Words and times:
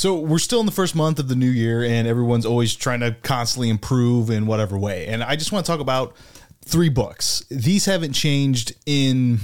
So 0.00 0.18
we're 0.18 0.38
still 0.38 0.60
in 0.60 0.66
the 0.66 0.72
first 0.72 0.96
month 0.96 1.18
of 1.18 1.28
the 1.28 1.34
new 1.34 1.50
year, 1.50 1.84
and 1.84 2.08
everyone's 2.08 2.46
always 2.46 2.74
trying 2.74 3.00
to 3.00 3.14
constantly 3.22 3.68
improve 3.68 4.30
in 4.30 4.46
whatever 4.46 4.78
way. 4.78 5.06
And 5.06 5.22
I 5.22 5.36
just 5.36 5.52
want 5.52 5.66
to 5.66 5.70
talk 5.70 5.78
about 5.78 6.16
three 6.64 6.88
books. 6.88 7.44
These 7.50 7.84
haven't 7.84 8.14
changed 8.14 8.72
in, 8.86 9.40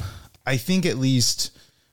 I 0.47 0.57
think, 0.57 0.87
at 0.87 0.97
least 0.97 1.51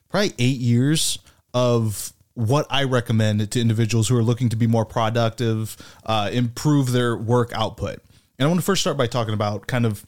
probably 0.08 0.32
eight 0.40 0.62
years 0.62 1.20
of 1.54 2.14
what 2.36 2.66
I 2.70 2.86
recommend 2.86 3.52
to 3.52 3.60
individuals 3.60 4.08
who 4.08 4.16
are 4.16 4.24
looking 4.24 4.48
to 4.48 4.56
be 4.56 4.66
more 4.66 4.86
productive, 4.86 5.76
uh, 6.06 6.30
improve 6.32 6.94
their 6.94 7.18
work 7.18 7.52
output. 7.54 8.00
And 8.40 8.46
I 8.46 8.48
want 8.48 8.62
to 8.62 8.66
first 8.66 8.80
start 8.80 8.96
by 8.96 9.08
talking 9.08 9.34
about 9.34 9.68
kind 9.68 9.86
of 9.86 10.06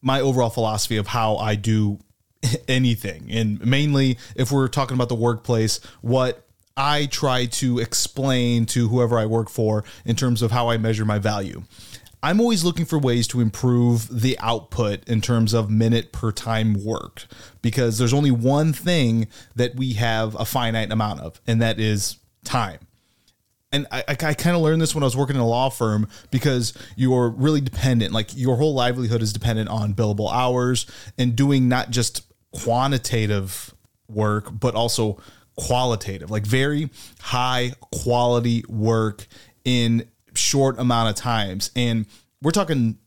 my 0.00 0.22
overall 0.22 0.48
philosophy 0.48 0.96
of 0.96 1.08
how 1.08 1.36
I 1.36 1.56
do 1.56 1.98
anything. 2.68 3.26
And 3.30 3.62
mainly, 3.66 4.16
if 4.34 4.50
we're 4.50 4.68
talking 4.68 4.94
about 4.94 5.10
the 5.10 5.14
workplace, 5.14 5.80
what 6.00 6.47
I 6.78 7.06
try 7.06 7.46
to 7.46 7.80
explain 7.80 8.64
to 8.66 8.88
whoever 8.88 9.18
I 9.18 9.26
work 9.26 9.50
for 9.50 9.84
in 10.04 10.14
terms 10.14 10.42
of 10.42 10.52
how 10.52 10.70
I 10.70 10.78
measure 10.78 11.04
my 11.04 11.18
value. 11.18 11.64
I'm 12.22 12.40
always 12.40 12.64
looking 12.64 12.84
for 12.84 12.98
ways 12.98 13.26
to 13.28 13.40
improve 13.40 14.08
the 14.22 14.38
output 14.38 15.06
in 15.08 15.20
terms 15.20 15.54
of 15.54 15.70
minute 15.70 16.12
per 16.12 16.32
time 16.32 16.84
worked 16.84 17.26
because 17.62 17.98
there's 17.98 18.14
only 18.14 18.30
one 18.30 18.72
thing 18.72 19.26
that 19.56 19.76
we 19.76 19.94
have 19.94 20.34
a 20.36 20.44
finite 20.44 20.90
amount 20.90 21.20
of, 21.20 21.40
and 21.46 21.60
that 21.62 21.78
is 21.80 22.16
time. 22.44 22.78
And 23.70 23.86
I, 23.90 24.04
I, 24.08 24.12
I 24.12 24.34
kind 24.34 24.56
of 24.56 24.62
learned 24.62 24.80
this 24.80 24.94
when 24.94 25.02
I 25.04 25.06
was 25.06 25.16
working 25.16 25.36
in 25.36 25.42
a 25.42 25.46
law 25.46 25.68
firm 25.68 26.08
because 26.30 26.74
you're 26.96 27.28
really 27.28 27.60
dependent, 27.60 28.12
like 28.12 28.36
your 28.36 28.56
whole 28.56 28.74
livelihood 28.74 29.20
is 29.20 29.32
dependent 29.32 29.68
on 29.68 29.94
billable 29.94 30.32
hours 30.32 30.86
and 31.18 31.36
doing 31.36 31.68
not 31.68 31.90
just 31.90 32.22
quantitative 32.52 33.74
work, 34.08 34.48
but 34.58 34.74
also 34.74 35.18
qualitative, 35.58 36.30
like 36.30 36.46
very 36.46 36.88
high 37.20 37.72
quality 37.92 38.64
work 38.68 39.26
in 39.64 40.08
short 40.34 40.78
amount 40.78 41.10
of 41.10 41.16
times. 41.16 41.70
And 41.76 42.06
we're 42.40 42.52
talking 42.52 42.98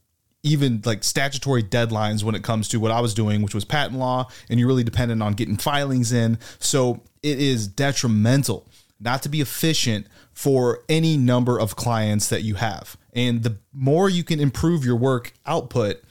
even 0.43 0.81
like 0.85 1.03
statutory 1.03 1.63
deadlines 1.63 2.23
when 2.23 2.35
it 2.35 2.43
comes 2.43 2.67
to 2.69 2.79
what 2.79 2.91
I 2.91 2.99
was 2.99 3.13
doing, 3.13 3.41
which 3.41 3.55
was 3.55 3.63
patent 3.63 3.97
law, 3.97 4.27
and 4.49 4.59
you're 4.59 4.67
really 4.67 4.83
dependent 4.83 5.21
on 5.21 5.33
getting 5.33 5.57
filings 5.57 6.11
in. 6.11 6.37
So 6.59 7.01
it 7.23 7.39
is 7.39 7.67
detrimental 7.67 8.67
not 8.99 9.23
to 9.23 9.29
be 9.29 9.41
efficient 9.41 10.07
for 10.33 10.83
any 10.87 11.17
number 11.17 11.59
of 11.59 11.75
clients 11.75 12.29
that 12.29 12.43
you 12.43 12.55
have. 12.55 12.97
And 13.13 13.43
the 13.43 13.57
more 13.73 14.09
you 14.09 14.23
can 14.23 14.39
improve 14.39 14.85
your 14.85 14.95
work 14.95 15.33
output 15.45 16.01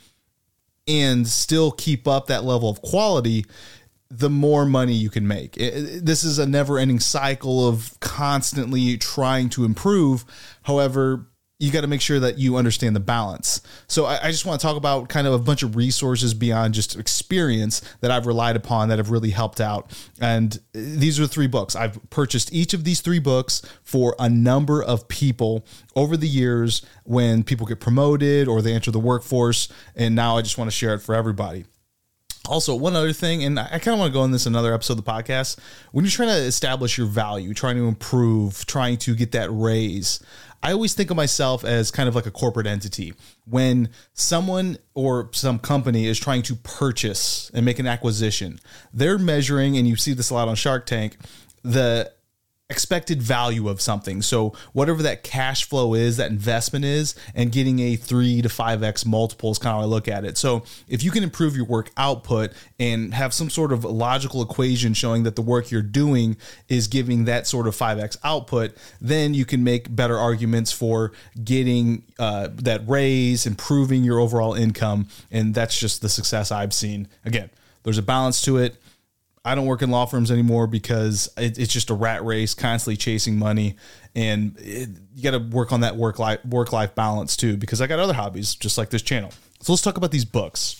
and 0.87 1.27
still 1.27 1.71
keep 1.71 2.07
up 2.07 2.27
that 2.27 2.43
level 2.43 2.69
of 2.69 2.81
quality, 2.81 3.45
the 4.11 4.29
more 4.29 4.65
money 4.65 4.93
you 4.93 5.09
can 5.09 5.27
make. 5.27 5.57
It, 5.57 6.05
this 6.05 6.23
is 6.23 6.37
a 6.37 6.45
never 6.45 6.77
ending 6.77 6.99
cycle 6.99 7.67
of 7.67 7.97
constantly 8.01 8.97
trying 8.97 9.49
to 9.51 9.63
improve. 9.63 10.25
However, 10.63 11.27
you 11.61 11.71
got 11.71 11.81
to 11.81 11.87
make 11.87 12.01
sure 12.01 12.19
that 12.19 12.39
you 12.39 12.57
understand 12.57 12.95
the 12.95 12.99
balance. 12.99 13.61
So 13.87 14.05
I, 14.05 14.19
I, 14.23 14.31
just 14.31 14.47
want 14.47 14.59
to 14.59 14.65
talk 14.65 14.77
about 14.77 15.09
kind 15.09 15.27
of 15.27 15.33
a 15.33 15.37
bunch 15.37 15.61
of 15.61 15.75
resources 15.75 16.33
beyond 16.33 16.73
just 16.73 16.97
experience 16.97 17.83
that 17.99 18.09
I've 18.09 18.25
relied 18.25 18.55
upon 18.55 18.89
that 18.89 18.97
have 18.97 19.11
really 19.11 19.29
helped 19.29 19.61
out. 19.61 19.91
And 20.19 20.55
uh, 20.55 20.59
these 20.73 21.19
are 21.19 21.27
three 21.27 21.45
books. 21.45 21.75
I've 21.75 21.99
purchased 22.09 22.51
each 22.51 22.73
of 22.73 22.83
these 22.83 23.01
three 23.01 23.19
books 23.19 23.61
for 23.83 24.15
a 24.17 24.27
number 24.27 24.81
of 24.81 25.07
people 25.07 25.63
over 25.95 26.17
the 26.17 26.27
years 26.27 26.83
when 27.03 27.43
people 27.43 27.67
get 27.67 27.79
promoted 27.79 28.47
or 28.47 28.63
they 28.63 28.73
enter 28.73 28.89
the 28.89 28.99
workforce. 28.99 29.69
And 29.95 30.15
now 30.15 30.37
I 30.37 30.41
just 30.41 30.57
want 30.57 30.71
to 30.71 30.75
share 30.75 30.95
it 30.95 30.99
for 30.99 31.13
everybody. 31.13 31.65
Also, 32.47 32.73
one 32.73 32.95
other 32.95 33.13
thing, 33.13 33.43
and 33.43 33.59
I 33.59 33.77
kind 33.77 33.89
of 33.89 33.99
want 33.99 34.11
to 34.11 34.17
go 34.17 34.23
in 34.23 34.31
this 34.31 34.47
another 34.47 34.73
episode 34.73 34.97
of 34.97 35.05
the 35.05 35.11
podcast. 35.11 35.59
When 35.91 36.03
you're 36.03 36.11
trying 36.11 36.29
to 36.29 36.43
establish 36.43 36.97
your 36.97 37.05
value, 37.05 37.53
trying 37.53 37.75
to 37.75 37.87
improve, 37.87 38.65
trying 38.65 38.97
to 38.97 39.15
get 39.15 39.31
that 39.33 39.49
raise, 39.51 40.19
I 40.63 40.71
always 40.71 40.93
think 40.93 41.11
of 41.11 41.17
myself 41.17 41.63
as 41.63 41.91
kind 41.91 42.09
of 42.09 42.15
like 42.15 42.25
a 42.25 42.31
corporate 42.31 42.67
entity. 42.67 43.13
When 43.45 43.89
someone 44.13 44.77
or 44.95 45.29
some 45.33 45.59
company 45.59 46.07
is 46.07 46.19
trying 46.19 46.41
to 46.43 46.55
purchase 46.55 47.51
and 47.53 47.63
make 47.63 47.77
an 47.77 47.87
acquisition, 47.87 48.59
they're 48.91 49.19
measuring, 49.19 49.77
and 49.77 49.87
you 49.87 49.95
see 49.95 50.13
this 50.13 50.31
a 50.31 50.33
lot 50.33 50.47
on 50.47 50.55
Shark 50.55 50.87
Tank, 50.87 51.17
the 51.63 52.11
expected 52.71 53.21
value 53.21 53.69
of 53.69 53.81
something. 53.81 54.21
So 54.21 54.53
whatever 54.73 55.03
that 55.03 55.23
cash 55.23 55.65
flow 55.65 55.93
is, 55.93 56.17
that 56.17 56.31
investment 56.31 56.85
is, 56.85 57.13
and 57.35 57.51
getting 57.51 57.79
a 57.79 57.95
three 57.95 58.41
to 58.41 58.49
five 58.49 58.81
X 58.81 59.05
multiple 59.05 59.51
is 59.51 59.59
kind 59.59 59.75
of 59.75 59.81
how 59.81 59.81
I 59.81 59.85
look 59.85 60.07
at 60.07 60.25
it. 60.25 60.37
So 60.37 60.63
if 60.87 61.03
you 61.03 61.11
can 61.11 61.23
improve 61.23 61.55
your 61.55 61.65
work 61.65 61.91
output 61.97 62.51
and 62.79 63.13
have 63.13 63.33
some 63.33 63.49
sort 63.49 63.71
of 63.71 63.83
logical 63.83 64.41
equation 64.41 64.93
showing 64.93 65.23
that 65.23 65.35
the 65.35 65.41
work 65.41 65.69
you're 65.69 65.81
doing 65.81 66.37
is 66.69 66.87
giving 66.87 67.25
that 67.25 67.45
sort 67.45 67.67
of 67.67 67.75
5X 67.75 68.17
output, 68.23 68.75
then 68.99 69.33
you 69.33 69.45
can 69.45 69.63
make 69.63 69.93
better 69.93 70.17
arguments 70.17 70.71
for 70.71 71.11
getting 71.43 72.03
uh, 72.17 72.47
that 72.53 72.87
raise, 72.87 73.45
improving 73.45 74.03
your 74.03 74.19
overall 74.19 74.53
income. 74.53 75.07
And 75.29 75.53
that's 75.53 75.77
just 75.77 76.01
the 76.01 76.09
success 76.09 76.51
I've 76.51 76.73
seen. 76.73 77.07
Again, 77.25 77.49
there's 77.83 77.97
a 77.97 78.03
balance 78.03 78.41
to 78.43 78.57
it 78.57 78.77
I 79.43 79.55
don't 79.55 79.65
work 79.65 79.81
in 79.81 79.89
law 79.89 80.05
firms 80.05 80.29
anymore 80.29 80.67
because 80.67 81.29
it, 81.35 81.57
it's 81.57 81.73
just 81.73 81.89
a 81.89 81.95
rat 81.95 82.23
race, 82.23 82.53
constantly 82.53 82.95
chasing 82.95 83.39
money, 83.39 83.75
and 84.15 84.55
it, 84.59 84.89
you 85.15 85.23
got 85.23 85.31
to 85.31 85.39
work 85.39 85.71
on 85.71 85.81
that 85.81 85.95
work 85.95 86.19
life 86.19 86.45
work 86.45 86.71
life 86.71 86.93
balance 86.93 87.35
too. 87.35 87.57
Because 87.57 87.81
I 87.81 87.87
got 87.87 87.99
other 87.99 88.13
hobbies 88.13 88.53
just 88.53 88.77
like 88.77 88.89
this 88.89 89.01
channel. 89.01 89.31
So 89.61 89.73
let's 89.73 89.81
talk 89.81 89.97
about 89.97 90.11
these 90.11 90.25
books. 90.25 90.77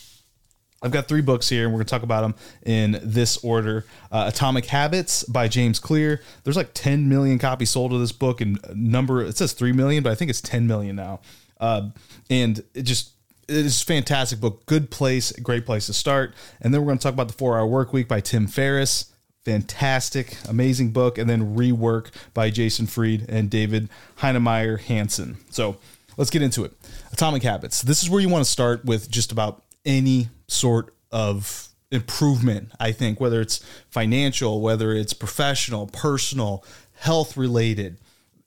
I've 0.84 0.92
got 0.92 1.08
three 1.08 1.22
books 1.22 1.48
here, 1.48 1.66
and 1.66 1.74
we're 1.74 1.80
going 1.80 1.86
to 1.86 1.92
talk 1.92 2.04
about 2.04 2.22
them 2.22 2.36
in 2.66 3.00
this 3.04 3.38
order. 3.44 3.86
Uh, 4.12 4.26
Atomic 4.28 4.66
Habits 4.66 5.24
by 5.24 5.48
James 5.48 5.80
Clear. 5.80 6.22
There's 6.44 6.58
like 6.58 6.72
10 6.74 7.08
million 7.08 7.38
copies 7.38 7.70
sold 7.70 7.94
of 7.94 8.00
this 8.00 8.12
book, 8.12 8.42
and 8.42 8.60
number 8.74 9.22
it 9.22 9.38
says 9.38 9.54
3 9.54 9.74
million, 9.74 10.02
but 10.02 10.12
I 10.12 10.16
think 10.16 10.30
it's 10.30 10.42
10 10.42 10.66
million 10.66 10.96
now. 10.96 11.22
Uh, 11.60 11.90
and 12.32 12.64
it 12.74 12.84
just 12.84 13.12
it 13.52 13.66
is 13.66 13.82
fantastic 13.82 14.40
book. 14.40 14.66
Good 14.66 14.90
place, 14.90 15.32
great 15.34 15.66
place 15.66 15.88
to 15.88 15.94
start. 15.94 16.34
And 16.62 16.74
then 16.74 16.82
we're 16.82 16.88
going 16.88 17.00
to 17.00 17.04
talk 17.04 17.14
about 17.14 17.28
the 17.28 17.34
Four 17.34 17.58
Hour 17.58 17.68
Work 17.68 17.92
Week 17.92 18.08
by 18.08 18.22
Tim 18.22 18.48
Ferriss. 18.48 19.14
Fantastic, 19.44 20.38
amazing 20.48 20.92
book. 20.92 21.18
And 21.18 21.30
then 21.30 21.56
Rework 21.56 22.12
by 22.34 22.50
Jason 22.50 22.88
Fried 22.88 23.26
and 23.28 23.50
David 23.50 23.90
Heinemeier 24.20 24.80
Hansson. 24.80 25.38
So 25.50 25.78
let's 26.16 26.30
get 26.30 26.42
into 26.42 26.64
it. 26.64 26.74
Atomic 27.12 27.44
Habits. 27.44 27.82
This 27.82 28.02
is 28.02 28.10
where 28.10 28.22
you 28.22 28.30
want 28.30 28.46
to 28.46 28.50
start 28.50 28.86
with 28.86 29.10
just 29.10 29.32
about 29.32 29.64
any 29.86 30.30
sort 30.48 30.96
of 31.12 31.68
improvement, 31.92 32.72
I 32.80 32.94
think, 32.94 33.20
whether 33.20 33.42
it's 33.42 33.58
financial, 33.90 34.62
whether 34.62 34.94
it's 34.94 35.14
professional, 35.14 35.88
personal, 35.88 36.64
health 36.94 37.36
related. 37.36 37.98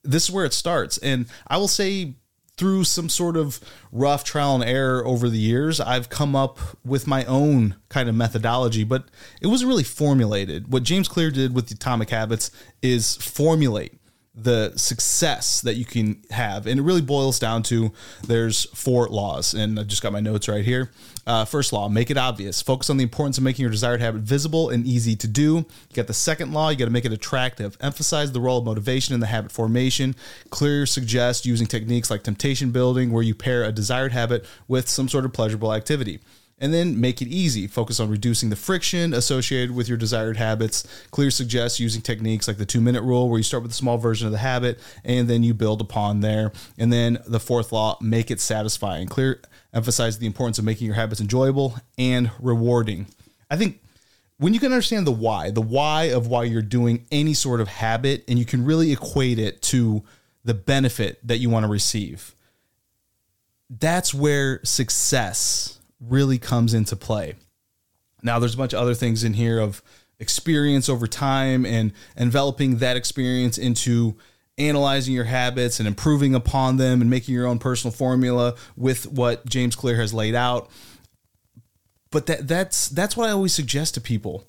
This 0.03 0.23
is 0.23 0.31
where 0.31 0.45
it 0.45 0.53
starts. 0.53 0.97
And 0.99 1.27
I 1.47 1.57
will 1.57 1.67
say 1.67 2.15
through 2.57 2.85
some 2.85 3.09
sort 3.09 3.35
of 3.35 3.59
rough 3.91 4.23
trial 4.23 4.55
and 4.55 4.63
error 4.63 5.05
over 5.05 5.29
the 5.29 5.37
years, 5.37 5.79
I've 5.79 6.09
come 6.09 6.35
up 6.35 6.57
with 6.85 7.07
my 7.07 7.25
own 7.25 7.75
kind 7.89 8.07
of 8.07 8.15
methodology, 8.15 8.83
but 8.83 9.05
it 9.41 9.47
wasn't 9.47 9.69
really 9.69 9.83
formulated. 9.83 10.71
What 10.71 10.83
James 10.83 11.07
Clear 11.07 11.31
did 11.31 11.53
with 11.53 11.67
the 11.67 11.75
Atomic 11.75 12.09
Habits 12.09 12.51
is 12.81 13.15
formulate 13.17 13.99
the 14.37 14.73
success 14.75 15.61
that 15.61 15.75
you 15.75 15.85
can 15.85 16.21
have. 16.29 16.67
And 16.67 16.79
it 16.79 16.83
really 16.83 17.01
boils 17.01 17.39
down 17.39 17.63
to 17.63 17.91
there's 18.27 18.65
four 18.65 19.07
laws. 19.07 19.53
And 19.53 19.79
I 19.79 19.83
just 19.83 20.01
got 20.01 20.11
my 20.11 20.19
notes 20.19 20.49
right 20.49 20.65
here. 20.65 20.91
Uh, 21.25 21.45
first 21.45 21.73
law, 21.73 21.87
make 21.87 22.11
it 22.11 22.17
obvious. 22.17 22.61
Focus 22.61 22.89
on 22.89 22.97
the 22.97 23.03
importance 23.03 23.37
of 23.37 23.43
making 23.43 23.63
your 23.63 23.71
desired 23.71 24.01
habit 24.01 24.21
visible 24.21 24.69
and 24.69 24.85
easy 24.85 25.15
to 25.15 25.27
do. 25.27 25.57
You 25.57 25.95
got 25.95 26.07
the 26.07 26.13
second 26.13 26.51
law, 26.53 26.69
you 26.69 26.77
got 26.77 26.85
to 26.85 26.91
make 26.91 27.05
it 27.05 27.13
attractive. 27.13 27.77
Emphasize 27.81 28.31
the 28.31 28.41
role 28.41 28.59
of 28.59 28.65
motivation 28.65 29.13
in 29.13 29.21
the 29.21 29.27
habit 29.27 29.51
formation. 29.51 30.15
Clear 30.49 30.85
suggests 30.85 31.45
using 31.45 31.65
techniques 31.65 32.11
like 32.11 32.23
temptation 32.23 32.71
bundling, 32.71 33.11
where 33.11 33.23
you 33.23 33.33
pair 33.33 33.63
a 33.63 33.71
desired 33.71 34.11
habit 34.11 34.45
with 34.67 34.87
some 34.89 35.09
sort 35.09 35.25
of 35.25 35.33
pleasurable 35.33 35.73
activity 35.73 36.19
and 36.57 36.73
then 36.73 36.99
make 36.99 37.21
it 37.21 37.27
easy. 37.27 37.67
Focus 37.67 37.99
on 37.99 38.09
reducing 38.09 38.49
the 38.49 38.55
friction 38.55 39.13
associated 39.13 39.75
with 39.75 39.89
your 39.89 39.97
desired 39.97 40.37
habits. 40.37 40.87
Clear 41.11 41.29
suggests 41.29 41.79
using 41.79 42.01
techniques 42.01 42.47
like 42.47 42.57
the 42.57 42.65
two 42.65 42.81
minute 42.81 43.03
rule, 43.03 43.29
where 43.29 43.37
you 43.37 43.43
start 43.43 43.63
with 43.63 43.71
a 43.71 43.75
small 43.75 43.97
version 43.97 44.25
of 44.25 44.31
the 44.31 44.39
habit 44.39 44.79
and 45.03 45.27
then 45.27 45.43
you 45.43 45.53
build 45.53 45.81
upon 45.81 46.21
there. 46.21 46.51
And 46.77 46.91
then 46.93 47.17
the 47.27 47.39
fourth 47.39 47.71
law, 47.71 47.97
make 48.01 48.31
it 48.31 48.39
satisfying. 48.39 49.07
Clear 49.07 49.41
emphasize 49.73 50.17
the 50.17 50.27
importance 50.27 50.57
of 50.57 50.65
making 50.65 50.85
your 50.85 50.95
habits 50.95 51.19
enjoyable 51.19 51.75
and 51.97 52.31
rewarding. 52.39 53.07
I 53.51 53.57
think 53.57 53.81
when 54.37 54.53
you 54.53 54.59
can 54.59 54.71
understand 54.71 55.05
the 55.05 55.11
why, 55.11 55.51
the 55.51 55.61
why 55.61 56.05
of 56.05 56.27
why 56.27 56.43
you're 56.43 56.61
doing 56.61 57.05
any 57.11 57.33
sort 57.33 57.61
of 57.61 57.67
habit, 57.67 58.23
and 58.27 58.39
you 58.39 58.45
can 58.45 58.65
really 58.65 58.91
equate 58.91 59.39
it 59.39 59.61
to 59.63 60.03
the 60.43 60.53
benefit 60.53 61.25
that 61.27 61.37
you 61.37 61.49
want 61.49 61.63
to 61.63 61.69
receive, 61.69 62.35
that's 63.69 64.13
where 64.13 64.59
success 64.63 65.79
really 65.99 66.37
comes 66.37 66.73
into 66.73 66.95
play. 66.95 67.35
Now, 68.23 68.39
there's 68.39 68.55
a 68.55 68.57
bunch 68.57 68.73
of 68.73 68.79
other 68.79 68.95
things 68.95 69.23
in 69.23 69.33
here 69.33 69.59
of 69.59 69.81
experience 70.19 70.89
over 70.89 71.07
time 71.07 71.65
and 71.65 71.91
enveloping 72.17 72.77
that 72.77 72.97
experience 72.97 73.57
into 73.57 74.15
analyzing 74.57 75.13
your 75.13 75.25
habits 75.25 75.79
and 75.79 75.87
improving 75.87 76.33
upon 76.33 76.77
them 76.77 77.01
and 77.01 77.09
making 77.09 77.35
your 77.35 77.45
own 77.45 77.59
personal 77.59 77.91
formula 77.93 78.55
with 78.77 79.05
what 79.11 79.45
James 79.45 79.75
Clear 79.75 79.97
has 79.97 80.13
laid 80.13 80.33
out. 80.33 80.69
But 82.11 82.27
that 82.27 82.47
that's 82.47 82.87
that's 82.87 83.17
what 83.17 83.27
I 83.27 83.33
always 83.33 83.53
suggest 83.53 83.95
to 83.95 84.01
people. 84.01 84.47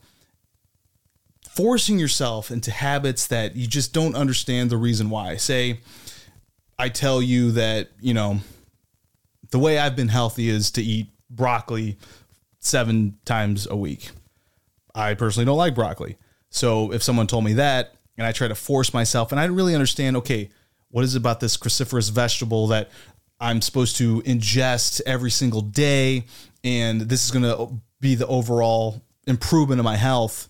forcing 1.56 1.98
yourself 1.98 2.50
into 2.50 2.70
habits 2.70 3.26
that 3.28 3.56
you 3.56 3.66
just 3.66 3.94
don't 3.94 4.14
understand 4.14 4.68
the 4.68 4.76
reason 4.76 5.08
why. 5.08 5.36
Say, 5.36 5.80
I 6.78 6.90
tell 6.90 7.22
you 7.22 7.52
that, 7.52 7.88
you 7.98 8.12
know, 8.12 8.40
the 9.52 9.58
way 9.58 9.78
I've 9.78 9.96
been 9.96 10.08
healthy 10.08 10.50
is 10.50 10.70
to 10.72 10.82
eat 10.82 11.06
broccoli 11.30 11.98
seven 12.60 13.18
times 13.24 13.66
a 13.66 13.76
week. 13.76 14.10
I 14.94 15.14
personally 15.14 15.44
don't 15.44 15.58
like 15.58 15.74
broccoli. 15.74 16.16
So 16.50 16.92
if 16.92 17.02
someone 17.02 17.26
told 17.26 17.44
me 17.44 17.54
that 17.54 17.94
and 18.16 18.26
I 18.26 18.32
try 18.32 18.48
to 18.48 18.54
force 18.54 18.94
myself 18.94 19.32
and 19.32 19.40
I 19.40 19.44
really 19.46 19.74
understand, 19.74 20.16
okay, 20.18 20.48
what 20.90 21.04
is 21.04 21.14
it 21.14 21.18
about 21.18 21.40
this 21.40 21.56
cruciferous 21.56 22.10
vegetable 22.10 22.68
that 22.68 22.90
I'm 23.38 23.60
supposed 23.60 23.96
to 23.96 24.22
ingest 24.22 25.02
every 25.04 25.30
single 25.30 25.60
day 25.60 26.24
and 26.64 27.02
this 27.02 27.24
is 27.24 27.30
going 27.30 27.44
to 27.44 27.80
be 28.00 28.14
the 28.14 28.26
overall 28.26 29.02
improvement 29.26 29.80
of 29.80 29.84
my 29.84 29.96
health. 29.96 30.48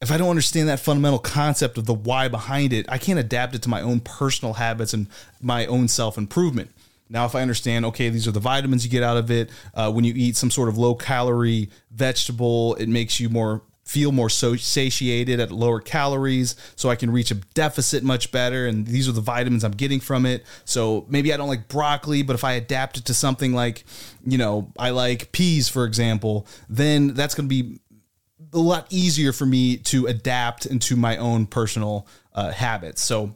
If 0.00 0.10
I 0.10 0.16
don't 0.16 0.30
understand 0.30 0.68
that 0.68 0.80
fundamental 0.80 1.18
concept 1.18 1.76
of 1.76 1.86
the 1.86 1.94
why 1.94 2.28
behind 2.28 2.72
it, 2.72 2.86
I 2.88 2.98
can't 2.98 3.18
adapt 3.18 3.54
it 3.54 3.62
to 3.62 3.68
my 3.68 3.82
own 3.82 4.00
personal 4.00 4.54
habits 4.54 4.94
and 4.94 5.08
my 5.40 5.66
own 5.66 5.88
self 5.88 6.16
improvement. 6.16 6.70
Now, 7.10 7.26
if 7.26 7.34
I 7.34 7.42
understand, 7.42 7.84
okay, 7.86 8.08
these 8.08 8.26
are 8.28 8.32
the 8.32 8.40
vitamins 8.40 8.84
you 8.84 8.90
get 8.90 9.02
out 9.02 9.16
of 9.16 9.30
it. 9.30 9.50
Uh, 9.74 9.90
when 9.92 10.04
you 10.04 10.14
eat 10.16 10.36
some 10.36 10.50
sort 10.50 10.68
of 10.68 10.78
low 10.78 10.94
calorie 10.94 11.68
vegetable, 11.90 12.76
it 12.76 12.88
makes 12.88 13.18
you 13.20 13.28
more 13.28 13.62
feel 13.90 14.12
more 14.12 14.30
so 14.30 14.54
satiated 14.54 15.40
at 15.40 15.50
lower 15.50 15.80
calories 15.80 16.54
so 16.76 16.88
I 16.88 16.94
can 16.94 17.10
reach 17.10 17.32
a 17.32 17.34
deficit 17.34 18.04
much 18.04 18.30
better 18.30 18.68
and 18.68 18.86
these 18.86 19.08
are 19.08 19.12
the 19.12 19.20
vitamins 19.20 19.64
I'm 19.64 19.72
getting 19.72 19.98
from 19.98 20.26
it. 20.26 20.46
So 20.64 21.06
maybe 21.08 21.34
I 21.34 21.36
don't 21.36 21.48
like 21.48 21.66
broccoli, 21.66 22.22
but 22.22 22.34
if 22.34 22.44
I 22.44 22.52
adapt 22.52 22.98
it 22.98 23.06
to 23.06 23.14
something 23.14 23.52
like, 23.52 23.82
you 24.24 24.38
know, 24.38 24.72
I 24.78 24.90
like 24.90 25.32
peas 25.32 25.68
for 25.68 25.86
example, 25.86 26.46
then 26.68 27.14
that's 27.14 27.34
going 27.34 27.48
to 27.48 27.62
be 27.62 27.80
a 28.52 28.58
lot 28.58 28.86
easier 28.90 29.32
for 29.32 29.44
me 29.44 29.76
to 29.78 30.06
adapt 30.06 30.66
into 30.66 30.94
my 30.94 31.16
own 31.16 31.46
personal 31.46 32.06
uh, 32.32 32.52
habits. 32.52 33.02
So 33.02 33.34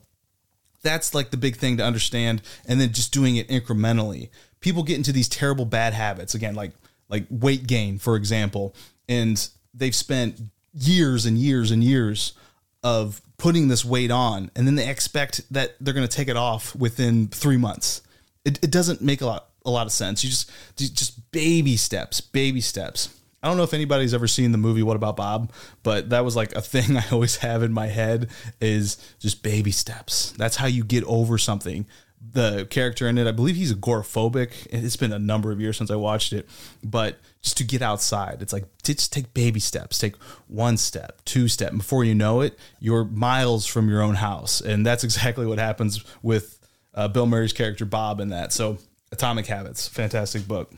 that's 0.84 1.14
like 1.14 1.30
the 1.30 1.36
big 1.36 1.56
thing 1.56 1.78
to 1.78 1.84
understand 1.84 2.42
and 2.66 2.80
then 2.80 2.92
just 2.92 3.12
doing 3.12 3.34
it 3.36 3.48
incrementally. 3.48 4.28
People 4.60 4.84
get 4.84 4.96
into 4.96 5.10
these 5.10 5.28
terrible 5.28 5.64
bad 5.64 5.92
habits 5.92 6.34
again 6.36 6.54
like 6.54 6.70
like 7.08 7.26
weight 7.28 7.66
gain 7.66 7.98
for 7.98 8.14
example 8.14 8.74
and 9.08 9.48
they've 9.74 9.94
spent 9.94 10.40
years 10.72 11.26
and 11.26 11.36
years 11.36 11.70
and 11.70 11.82
years 11.82 12.34
of 12.82 13.20
putting 13.36 13.68
this 13.68 13.84
weight 13.84 14.10
on 14.10 14.50
and 14.54 14.66
then 14.66 14.76
they 14.76 14.88
expect 14.88 15.42
that 15.50 15.74
they're 15.80 15.94
going 15.94 16.06
to 16.06 16.16
take 16.16 16.28
it 16.28 16.36
off 16.36 16.76
within 16.76 17.26
three 17.28 17.56
months. 17.56 18.02
It, 18.44 18.62
it 18.62 18.70
doesn't 18.70 19.00
make 19.00 19.20
a 19.20 19.26
lot 19.26 19.48
a 19.66 19.70
lot 19.70 19.86
of 19.86 19.92
sense. 19.92 20.22
You 20.22 20.30
just 20.30 20.50
just 20.76 21.32
baby 21.32 21.76
steps 21.76 22.20
baby 22.20 22.60
steps 22.60 23.08
I 23.44 23.48
don't 23.48 23.58
know 23.58 23.62
if 23.62 23.74
anybody's 23.74 24.14
ever 24.14 24.26
seen 24.26 24.52
the 24.52 24.58
movie 24.58 24.82
What 24.82 24.96
About 24.96 25.16
Bob, 25.16 25.52
but 25.82 26.08
that 26.08 26.24
was 26.24 26.34
like 26.34 26.54
a 26.54 26.62
thing 26.62 26.96
I 26.96 27.04
always 27.12 27.36
have 27.36 27.62
in 27.62 27.74
my 27.74 27.88
head 27.88 28.30
is 28.58 28.96
just 29.18 29.42
baby 29.42 29.70
steps. 29.70 30.32
That's 30.38 30.56
how 30.56 30.66
you 30.66 30.82
get 30.82 31.04
over 31.04 31.36
something. 31.36 31.84
The 32.32 32.64
character 32.70 33.06
in 33.06 33.18
it, 33.18 33.26
I 33.26 33.32
believe 33.32 33.56
he's 33.56 33.74
agoraphobic. 33.74 34.66
It's 34.70 34.96
been 34.96 35.12
a 35.12 35.18
number 35.18 35.52
of 35.52 35.60
years 35.60 35.76
since 35.76 35.90
I 35.90 35.96
watched 35.96 36.32
it, 36.32 36.48
but 36.82 37.18
just 37.42 37.58
to 37.58 37.64
get 37.64 37.82
outside, 37.82 38.40
it's 38.40 38.54
like 38.54 38.64
just 38.82 39.12
take 39.12 39.34
baby 39.34 39.60
steps. 39.60 39.98
Take 39.98 40.16
one 40.48 40.78
step, 40.78 41.22
two 41.26 41.46
step. 41.46 41.72
Before 41.72 42.02
you 42.02 42.14
know 42.14 42.40
it, 42.40 42.58
you're 42.80 43.04
miles 43.04 43.66
from 43.66 43.90
your 43.90 44.00
own 44.00 44.14
house, 44.14 44.62
and 44.62 44.86
that's 44.86 45.04
exactly 45.04 45.44
what 45.44 45.58
happens 45.58 46.02
with 46.22 46.58
uh, 46.94 47.08
Bill 47.08 47.26
Murray's 47.26 47.52
character 47.52 47.84
Bob 47.84 48.20
in 48.20 48.30
that. 48.30 48.54
So, 48.54 48.78
Atomic 49.12 49.44
Habits, 49.44 49.86
fantastic 49.86 50.48
book. 50.48 50.72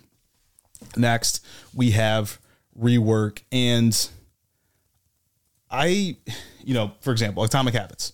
Next, 0.96 1.44
we 1.72 1.92
have 1.92 2.40
rework 2.80 3.42
and 3.50 4.08
I, 5.70 6.16
you 6.64 6.74
know, 6.74 6.92
for 7.00 7.12
example, 7.12 7.42
Atomic 7.42 7.74
Habits, 7.74 8.12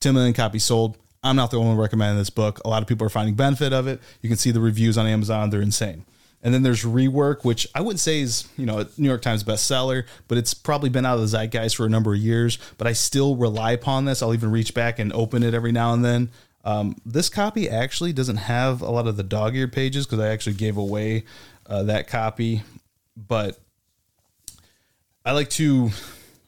10 0.00 0.14
million 0.14 0.32
copies 0.34 0.64
sold. 0.64 0.96
I'm 1.22 1.36
not 1.36 1.50
the 1.50 1.58
only 1.58 1.70
one 1.70 1.78
recommending 1.78 2.18
this 2.18 2.30
book. 2.30 2.60
A 2.64 2.68
lot 2.68 2.82
of 2.82 2.88
people 2.88 3.06
are 3.06 3.10
finding 3.10 3.34
benefit 3.34 3.72
of 3.72 3.86
it. 3.86 4.00
You 4.20 4.28
can 4.28 4.36
see 4.36 4.50
the 4.50 4.60
reviews 4.60 4.98
on 4.98 5.06
Amazon; 5.06 5.50
they're 5.50 5.62
insane. 5.62 6.04
And 6.42 6.52
then 6.52 6.62
there's 6.62 6.84
Rework, 6.84 7.42
which 7.42 7.66
I 7.74 7.80
wouldn't 7.80 8.00
say 8.00 8.20
is 8.20 8.46
you 8.58 8.66
know 8.66 8.80
a 8.80 8.88
New 8.98 9.08
York 9.08 9.22
Times 9.22 9.42
bestseller, 9.42 10.06
but 10.28 10.36
it's 10.36 10.52
probably 10.52 10.90
been 10.90 11.06
out 11.06 11.14
of 11.14 11.22
the 11.22 11.28
zeitgeist 11.28 11.76
for 11.76 11.86
a 11.86 11.88
number 11.88 12.12
of 12.12 12.20
years. 12.20 12.58
But 12.76 12.86
I 12.86 12.92
still 12.92 13.36
rely 13.36 13.72
upon 13.72 14.04
this. 14.04 14.22
I'll 14.22 14.34
even 14.34 14.50
reach 14.50 14.74
back 14.74 14.98
and 14.98 15.12
open 15.14 15.42
it 15.42 15.54
every 15.54 15.72
now 15.72 15.94
and 15.94 16.04
then. 16.04 16.30
Um, 16.62 16.96
this 17.06 17.30
copy 17.30 17.68
actually 17.68 18.12
doesn't 18.12 18.36
have 18.36 18.80
a 18.82 18.90
lot 18.90 19.06
of 19.06 19.16
the 19.16 19.22
dog-eared 19.22 19.72
pages 19.72 20.06
because 20.06 20.18
I 20.18 20.28
actually 20.28 20.54
gave 20.54 20.78
away 20.78 21.24
uh, 21.66 21.82
that 21.84 22.08
copy, 22.08 22.62
but 23.16 23.58
I 25.26 25.32
like 25.32 25.48
to 25.50 25.88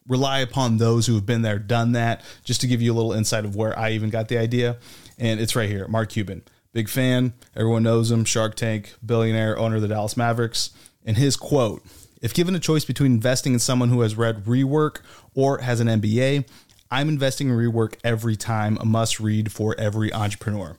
rely 0.06 0.40
upon 0.40 0.76
those 0.76 1.06
who 1.06 1.14
have 1.14 1.25
been 1.25 1.40
there, 1.40 1.58
done 1.58 1.93
that, 1.93 2.23
just 2.44 2.61
to 2.61 2.67
give 2.67 2.82
you 2.82 2.93
a 2.93 2.94
little 2.94 3.14
insight 3.14 3.46
of 3.46 3.56
where 3.56 3.76
I 3.78 3.93
even 3.93 4.11
got 4.11 4.28
the 4.28 4.37
idea. 4.37 4.76
And 5.19 5.40
it's 5.40 5.56
right 5.56 5.69
here 5.69 5.88
Mark 5.88 6.11
Cuban. 6.11 6.43
Big 6.75 6.90
fan. 6.90 7.32
Everyone 7.56 7.82
knows 7.82 8.11
him. 8.11 8.26
Shark 8.26 8.55
Tank, 8.55 8.94
billionaire, 9.05 9.58
owner 9.58 9.76
of 9.76 9.82
the 9.82 9.88
Dallas 9.88 10.14
Mavericks. 10.14 10.70
And 11.06 11.17
his 11.17 11.37
quote 11.37 11.82
If 12.20 12.34
given 12.34 12.55
a 12.55 12.61
choice 12.61 12.84
between 12.84 13.12
investing 13.12 13.55
in 13.55 13.61
someone 13.61 13.88
who 13.88 14.02
has 14.02 14.14
read 14.14 14.44
Rework 14.44 15.00
or 15.34 15.58
has 15.58 15.81
an 15.81 15.88
MBA, 15.88 16.46
I'm 16.90 17.08
investing 17.08 17.49
in 17.49 17.56
Rework 17.56 17.94
every 18.05 18.37
time, 18.37 18.76
a 18.79 18.84
must 18.84 19.20
read 19.20 19.52
for 19.52 19.75
every 19.79 20.12
entrepreneur 20.12 20.76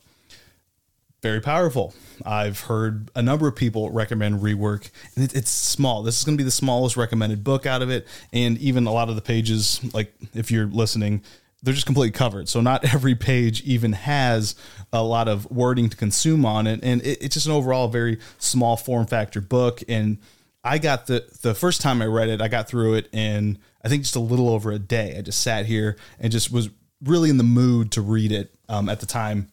very 1.22 1.42
powerful. 1.42 1.94
I've 2.26 2.62
heard 2.62 3.10
a 3.16 3.22
number 3.22 3.48
of 3.48 3.56
people 3.56 3.90
recommend 3.90 4.42
rework, 4.42 4.90
and 5.16 5.26
it, 5.26 5.36
it's 5.36 5.50
small. 5.50 6.04
This 6.04 6.20
is 6.20 6.24
going 6.24 6.38
to 6.38 6.42
be 6.42 6.46
the 6.46 6.52
smallest 6.52 6.96
recommended 6.96 7.44
book 7.44 7.66
out 7.66 7.82
of 7.82 7.90
it, 7.90 8.08
and 8.32 8.58
even 8.60 8.86
a 8.86 8.92
lot 8.92 9.10
of 9.10 9.16
the 9.16 9.22
pages, 9.22 9.82
like 9.94 10.14
if 10.34 10.52
you're 10.52 10.68
listening, 10.68 11.24
they're 11.64 11.74
just 11.74 11.86
completely 11.86 12.12
covered. 12.12 12.48
So 12.50 12.62
not 12.62 12.86
every 12.94 13.16
page 13.16 13.62
even 13.64 13.94
has 13.94 14.56
a 14.94 15.04
lot 15.04 15.28
of 15.28 15.50
wording 15.52 15.90
to 15.90 15.98
consume 15.98 16.46
on 16.46 16.68
it, 16.68 16.80
and 16.84 17.02
it, 17.02 17.22
it's 17.22 17.34
just 17.34 17.48
an 17.48 17.52
overall 17.52 17.88
very 17.88 18.20
small 18.38 18.78
form 18.78 19.08
factor 19.08 19.42
book. 19.42 19.82
And 19.88 20.20
I 20.64 20.78
got 20.78 21.08
the 21.08 21.26
the 21.42 21.56
first 21.56 21.82
time 21.82 22.02
I 22.02 22.06
read 22.06 22.30
it, 22.30 22.42
I 22.42 22.48
got 22.48 22.68
through 22.68 22.96
it 22.96 23.10
in 23.14 23.58
I 23.84 23.90
think 23.90 24.04
just 24.04 24.16
a 24.16 24.22
little 24.22 24.50
over 24.50 24.72
a 24.72 24.80
day. 24.80 25.16
I 25.18 25.22
just 25.22 25.42
sat 25.42 25.66
here 25.66 25.98
and 26.20 26.32
just 26.32 26.52
was 26.52 26.70
really 27.04 27.30
in 27.30 27.38
the 27.38 27.44
mood 27.44 27.92
to 27.94 28.02
read 28.02 28.32
it 28.32 28.54
um, 28.70 28.90
at 28.90 29.00
the 29.00 29.06
time, 29.06 29.50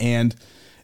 and 0.00 0.34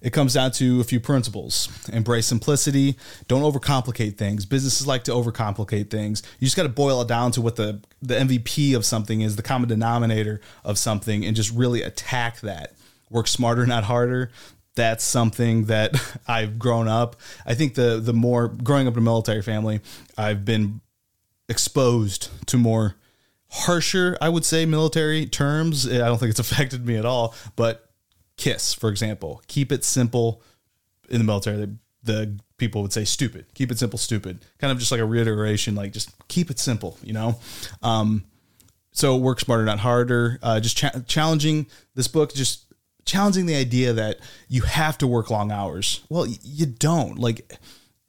it 0.03 0.13
comes 0.13 0.35
down 0.35 0.51
to 0.53 0.81
a 0.81 0.85
few 0.85 0.99
principles. 0.99 1.69
Embrace 1.93 2.27
simplicity. 2.27 2.97
Don't 3.29 3.43
overcomplicate 3.43 4.17
things. 4.17 4.45
Businesses 4.45 4.87
like 4.87 5.05
to 5.05 5.13
overcomplicate 5.13 5.91
things. 5.91 6.23
You 6.41 6.47
just 6.47 6.57
got 6.57 6.65
to 6.65 6.69
boil 6.69 7.01
it 7.03 7.09
down 7.09 7.31
to 7.33 7.41
what 7.41 7.55
the, 7.55 7.81
the 8.03 8.17
MVP 8.17 8.75
of 8.75 8.85
something 8.85 9.21
is, 9.21 9.37
the 9.37 9.43
common 9.43 9.69
denominator 9.69 10.41
of 10.65 10.77
something, 10.77 11.25
and 11.25 11.37
just 11.37 11.53
really 11.53 11.83
attack 11.83 12.41
that. 12.41 12.73
Work 13.11 13.29
smarter, 13.29 13.65
not 13.65 13.85
harder. 13.85 14.33
That's 14.75 15.05
something 15.05 15.67
that 15.67 15.95
I've 16.27 16.59
grown 16.59 16.89
up. 16.89 17.17
I 17.47 17.55
think 17.55 17.75
the 17.75 18.01
the 18.01 18.15
more 18.15 18.49
growing 18.49 18.89
up 18.89 18.95
in 18.95 18.99
a 18.99 19.03
military 19.03 19.43
family, 19.43 19.81
I've 20.19 20.45
been 20.45 20.81
exposed 21.49 22.29
to 22.47 22.57
more 22.57 22.97
harsher, 23.51 24.17
I 24.21 24.31
would 24.31 24.45
say, 24.45 24.65
military 24.65 25.27
terms. 25.27 25.87
I 25.87 25.99
don't 25.99 26.19
think 26.19 26.31
it's 26.31 26.41
affected 26.51 26.87
me 26.87 26.97
at 26.97 27.05
all, 27.05 27.35
but 27.55 27.92
KISS, 28.37 28.75
for 28.75 28.89
example. 28.89 29.43
Keep 29.47 29.73
it 29.73 29.85
simple. 29.85 30.43
In 31.09 31.19
the 31.19 31.25
military, 31.25 31.57
the, 31.57 31.77
the 32.03 32.39
people 32.57 32.83
would 32.83 32.93
say 32.93 33.05
stupid. 33.05 33.47
Keep 33.55 33.73
it 33.73 33.79
simple, 33.79 33.99
stupid. 33.99 34.45
Kind 34.59 34.71
of 34.71 34.79
just 34.79 34.93
like 34.93 35.01
a 35.01 35.05
reiteration, 35.05 35.75
like 35.75 35.93
just 35.93 36.11
keep 36.29 36.51
it 36.51 36.59
simple, 36.59 36.97
you 37.03 37.13
know? 37.13 37.39
Um, 37.83 38.25
so 38.93 39.17
work 39.17 39.41
smarter, 39.41 39.65
not 39.65 39.81
harder. 39.81 40.39
Uh, 40.43 40.61
just 40.61 40.77
cha- 40.77 41.01
challenging 41.07 41.67
this 41.95 42.09
book, 42.09 42.35
just 42.35 42.73
challenging 43.05 43.47
the 43.47 43.57
idea 43.57 43.93
that 43.93 44.19
you 44.49 44.63
have 44.63 44.97
to 44.99 45.07
work 45.07 45.31
long 45.31 45.51
hours. 45.51 46.03
Well, 46.09 46.27
you 46.27 46.67
don't. 46.67 47.19
Like, 47.19 47.59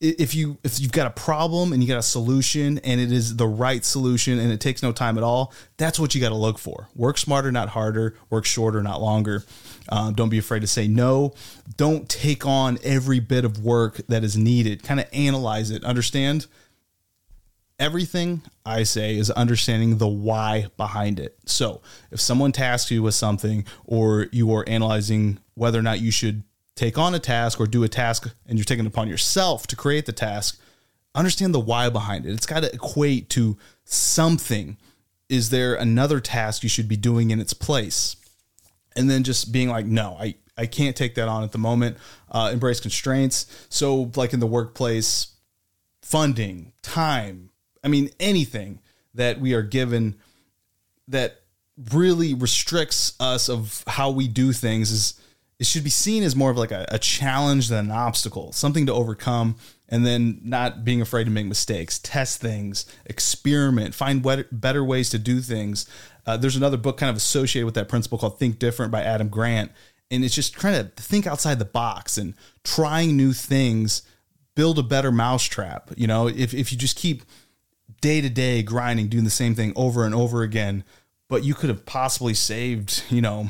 if 0.03 0.35
you 0.35 0.57
if 0.63 0.81
you've 0.81 0.91
got 0.91 1.07
a 1.07 1.11
problem 1.11 1.71
and 1.71 1.81
you 1.81 1.87
got 1.87 1.97
a 1.97 2.03
solution 2.03 2.77
and 2.79 2.99
it 2.99 3.11
is 3.11 3.37
the 3.37 3.47
right 3.47 3.83
solution 3.85 4.37
and 4.37 4.51
it 4.51 4.59
takes 4.59 4.83
no 4.83 4.91
time 4.91 5.17
at 5.17 5.23
all, 5.23 5.53
that's 5.77 5.97
what 5.97 6.13
you 6.13 6.19
got 6.19 6.29
to 6.29 6.35
look 6.35 6.59
for. 6.59 6.89
Work 6.93 7.17
smarter, 7.17 7.51
not 7.51 7.69
harder. 7.69 8.17
Work 8.29 8.45
shorter, 8.45 8.83
not 8.83 9.01
longer. 9.01 9.45
Um, 9.89 10.13
don't 10.13 10.29
be 10.29 10.37
afraid 10.37 10.59
to 10.59 10.67
say 10.67 10.87
no. 10.87 11.33
Don't 11.77 12.09
take 12.09 12.45
on 12.45 12.77
every 12.83 13.19
bit 13.19 13.45
of 13.45 13.63
work 13.63 14.01
that 14.07 14.23
is 14.23 14.35
needed. 14.35 14.83
Kind 14.83 14.99
of 14.99 15.07
analyze 15.13 15.71
it. 15.71 15.83
Understand 15.85 16.47
everything 17.79 18.41
I 18.65 18.83
say 18.83 19.17
is 19.17 19.31
understanding 19.31 19.97
the 19.97 20.07
why 20.07 20.67
behind 20.75 21.19
it. 21.19 21.37
So 21.45 21.81
if 22.11 22.19
someone 22.19 22.51
tasks 22.51 22.91
you 22.91 23.03
with 23.03 23.15
something 23.15 23.65
or 23.85 24.27
you 24.31 24.53
are 24.53 24.67
analyzing 24.67 25.39
whether 25.55 25.79
or 25.79 25.83
not 25.83 26.01
you 26.01 26.11
should 26.11 26.43
take 26.75 26.97
on 26.97 27.13
a 27.13 27.19
task 27.19 27.59
or 27.59 27.67
do 27.67 27.83
a 27.83 27.87
task 27.87 28.33
and 28.47 28.57
you're 28.57 28.65
taking 28.65 28.85
it 28.85 28.89
upon 28.89 29.07
yourself 29.07 29.67
to 29.67 29.75
create 29.75 30.05
the 30.05 30.11
task, 30.11 30.59
understand 31.13 31.53
the 31.53 31.59
why 31.59 31.89
behind 31.89 32.25
it. 32.25 32.33
It's 32.33 32.45
got 32.45 32.63
to 32.63 32.73
equate 32.73 33.29
to 33.31 33.57
something. 33.85 34.77
Is 35.29 35.49
there 35.49 35.75
another 35.75 36.19
task 36.19 36.63
you 36.63 36.69
should 36.69 36.87
be 36.87 36.97
doing 36.97 37.31
in 37.31 37.39
its 37.39 37.53
place? 37.53 38.15
And 38.95 39.09
then 39.09 39.23
just 39.23 39.51
being 39.51 39.69
like, 39.69 39.85
no, 39.85 40.17
I, 40.19 40.35
I 40.57 40.65
can't 40.65 40.95
take 40.95 41.15
that 41.15 41.27
on 41.27 41.43
at 41.43 41.51
the 41.51 41.57
moment. 41.57 41.97
Uh, 42.29 42.51
embrace 42.53 42.79
constraints. 42.79 43.67
So, 43.69 44.11
like 44.15 44.33
in 44.33 44.39
the 44.39 44.47
workplace, 44.47 45.27
funding, 46.01 46.73
time, 46.81 47.49
I 47.83 47.87
mean, 47.87 48.09
anything 48.19 48.79
that 49.15 49.39
we 49.39 49.53
are 49.53 49.63
given 49.63 50.15
that 51.07 51.41
really 51.91 52.33
restricts 52.33 53.13
us 53.19 53.49
of 53.49 53.83
how 53.87 54.11
we 54.11 54.27
do 54.27 54.53
things 54.53 54.91
is 54.91 55.19
it 55.59 55.65
should 55.65 55.83
be 55.83 55.89
seen 55.89 56.23
as 56.23 56.35
more 56.35 56.51
of 56.51 56.57
like 56.57 56.71
a, 56.71 56.85
a 56.89 56.99
challenge 56.99 57.69
than 57.69 57.85
an 57.85 57.91
obstacle, 57.91 58.51
something 58.51 58.85
to 58.85 58.93
overcome, 58.93 59.55
and 59.87 60.05
then 60.05 60.41
not 60.43 60.83
being 60.83 61.01
afraid 61.01 61.25
to 61.25 61.31
make 61.31 61.45
mistakes, 61.45 61.99
test 61.99 62.41
things, 62.41 62.85
experiment, 63.05 63.93
find 63.93 64.25
better 64.51 64.83
ways 64.83 65.09
to 65.11 65.19
do 65.19 65.39
things. 65.39 65.87
Uh, 66.25 66.37
there's 66.37 66.55
another 66.55 66.77
book 66.77 66.97
kind 66.97 67.09
of 67.09 67.15
associated 67.15 67.65
with 67.65 67.75
that 67.75 67.89
principle 67.89 68.17
called 68.17 68.39
Think 68.39 68.59
Different 68.59 68.91
by 68.91 69.03
Adam 69.03 69.27
Grant. 69.27 69.71
And 70.09 70.23
it's 70.23 70.35
just 70.35 70.53
trying 70.53 70.73
to 70.73 70.89
think 71.01 71.27
outside 71.27 71.59
the 71.59 71.65
box 71.65 72.17
and 72.17 72.33
trying 72.63 73.17
new 73.17 73.33
things, 73.33 74.03
build 74.55 74.79
a 74.79 74.83
better 74.83 75.11
mousetrap. 75.11 75.91
You 75.97 76.07
know, 76.07 76.27
if, 76.27 76.53
if 76.53 76.71
you 76.71 76.77
just 76.77 76.97
keep 76.97 77.23
day 78.01 78.21
to 78.21 78.29
day 78.29 78.63
grinding, 78.63 79.07
doing 79.07 79.23
the 79.23 79.29
same 79.29 79.55
thing 79.55 79.73
over 79.75 80.05
and 80.05 80.13
over 80.13 80.43
again, 80.43 80.83
but 81.29 81.43
you 81.43 81.53
could 81.53 81.69
have 81.69 81.85
possibly 81.85 82.33
saved, 82.33 83.03
you 83.09 83.21
know, 83.21 83.49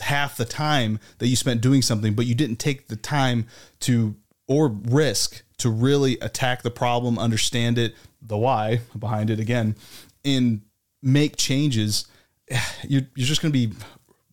half 0.00 0.36
the 0.36 0.44
time 0.44 1.00
that 1.18 1.28
you 1.28 1.36
spent 1.36 1.60
doing 1.60 1.82
something, 1.82 2.14
but 2.14 2.26
you 2.26 2.34
didn't 2.34 2.56
take 2.56 2.88
the 2.88 2.96
time 2.96 3.46
to 3.80 4.16
or 4.46 4.68
risk 4.68 5.42
to 5.58 5.70
really 5.70 6.18
attack 6.20 6.62
the 6.62 6.70
problem, 6.70 7.18
understand 7.18 7.78
it, 7.78 7.94
the 8.22 8.36
why 8.36 8.80
behind 8.98 9.30
it 9.30 9.40
again, 9.40 9.76
and 10.24 10.62
make 11.02 11.36
changes. 11.36 12.06
You're, 12.88 13.02
you're 13.14 13.26
just 13.26 13.42
going 13.42 13.52
to 13.52 13.68
be 13.68 13.74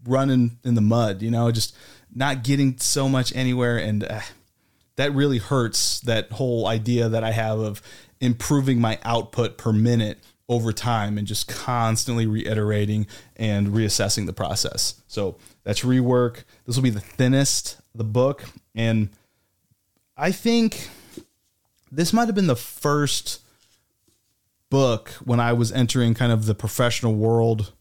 running 0.07 0.57
in 0.63 0.75
the 0.75 0.81
mud, 0.81 1.21
you 1.21 1.31
know, 1.31 1.51
just 1.51 1.75
not 2.13 2.43
getting 2.43 2.77
so 2.77 3.09
much 3.09 3.35
anywhere. 3.35 3.77
And 3.77 4.03
uh, 4.03 4.21
that 4.95 5.13
really 5.13 5.39
hurts 5.39 5.99
that 6.01 6.31
whole 6.31 6.67
idea 6.67 7.09
that 7.09 7.23
I 7.23 7.31
have 7.31 7.59
of 7.59 7.81
improving 8.21 8.79
my 8.79 8.99
output 9.03 9.57
per 9.57 9.73
minute 9.73 10.19
over 10.47 10.71
time 10.71 11.17
and 11.17 11.25
just 11.25 11.47
constantly 11.47 12.27
reiterating 12.27 13.07
and 13.35 13.69
reassessing 13.69 14.25
the 14.25 14.33
process. 14.33 15.01
So 15.07 15.37
that's 15.63 15.81
rework. 15.81 16.43
This 16.65 16.75
will 16.75 16.83
be 16.83 16.89
the 16.89 16.99
thinnest 16.99 17.77
the 17.93 18.03
book 18.03 18.43
and 18.75 19.09
I 20.17 20.31
think 20.31 20.89
this 21.91 22.13
might 22.13 22.25
have 22.27 22.35
been 22.35 22.47
the 22.47 22.55
first 22.55 23.41
book 24.69 25.09
when 25.23 25.39
I 25.39 25.53
was 25.53 25.71
entering 25.71 26.13
kind 26.13 26.31
of 26.31 26.45
the 26.45 26.55
professional 26.55 27.15
world 27.15 27.71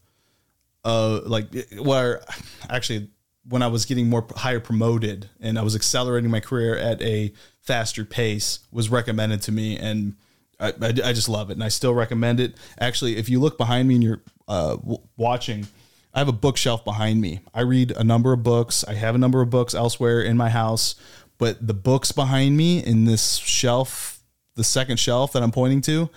uh 0.85 1.21
like 1.25 1.47
where 1.79 2.21
actually 2.69 3.09
when 3.47 3.61
I 3.61 3.67
was 3.67 3.85
getting 3.85 4.09
more 4.09 4.25
higher 4.35 4.59
promoted 4.59 5.29
and 5.39 5.59
I 5.59 5.63
was 5.63 5.75
accelerating 5.75 6.31
my 6.31 6.39
career 6.39 6.77
at 6.77 7.01
a 7.01 7.33
faster 7.61 8.05
pace 8.05 8.59
was 8.71 8.89
recommended 8.89 9.41
to 9.43 9.51
me 9.51 9.77
and 9.77 10.15
I, 10.59 10.69
I, 10.69 10.87
I, 10.87 11.13
just 11.13 11.29
love 11.29 11.49
it, 11.49 11.53
and 11.53 11.63
I 11.63 11.69
still 11.69 11.93
recommend 11.93 12.39
it. 12.39 12.55
Actually, 12.79 13.17
if 13.17 13.29
you 13.29 13.39
look 13.39 13.57
behind 13.57 13.87
me 13.87 13.95
and 13.95 14.03
you're 14.03 14.21
uh, 14.47 14.75
w- 14.75 15.01
watching, 15.17 15.67
I 16.13 16.19
have 16.19 16.27
a 16.27 16.33
bookshelf 16.33 16.85
behind 16.85 17.19
me. 17.19 17.41
I 17.53 17.61
read 17.61 17.91
a 17.91 18.03
number 18.03 18.31
of 18.31 18.41
books. 18.41 18.85
I 18.87 18.93
have 18.93 19.15
a 19.15 19.17
number 19.17 19.41
of 19.41 19.49
books 19.49 19.73
elsewhere 19.73 20.21
in 20.21 20.37
my 20.37 20.49
house, 20.49 20.95
but 21.37 21.65
the 21.65 21.73
books 21.73 22.11
behind 22.11 22.55
me 22.55 22.83
in 22.83 23.03
this 23.03 23.35
shelf, 23.37 24.21
the 24.55 24.63
second 24.63 24.97
shelf 24.97 25.33
that 25.33 25.43
I'm 25.43 25.51
pointing 25.51 25.81
to, 25.81 26.09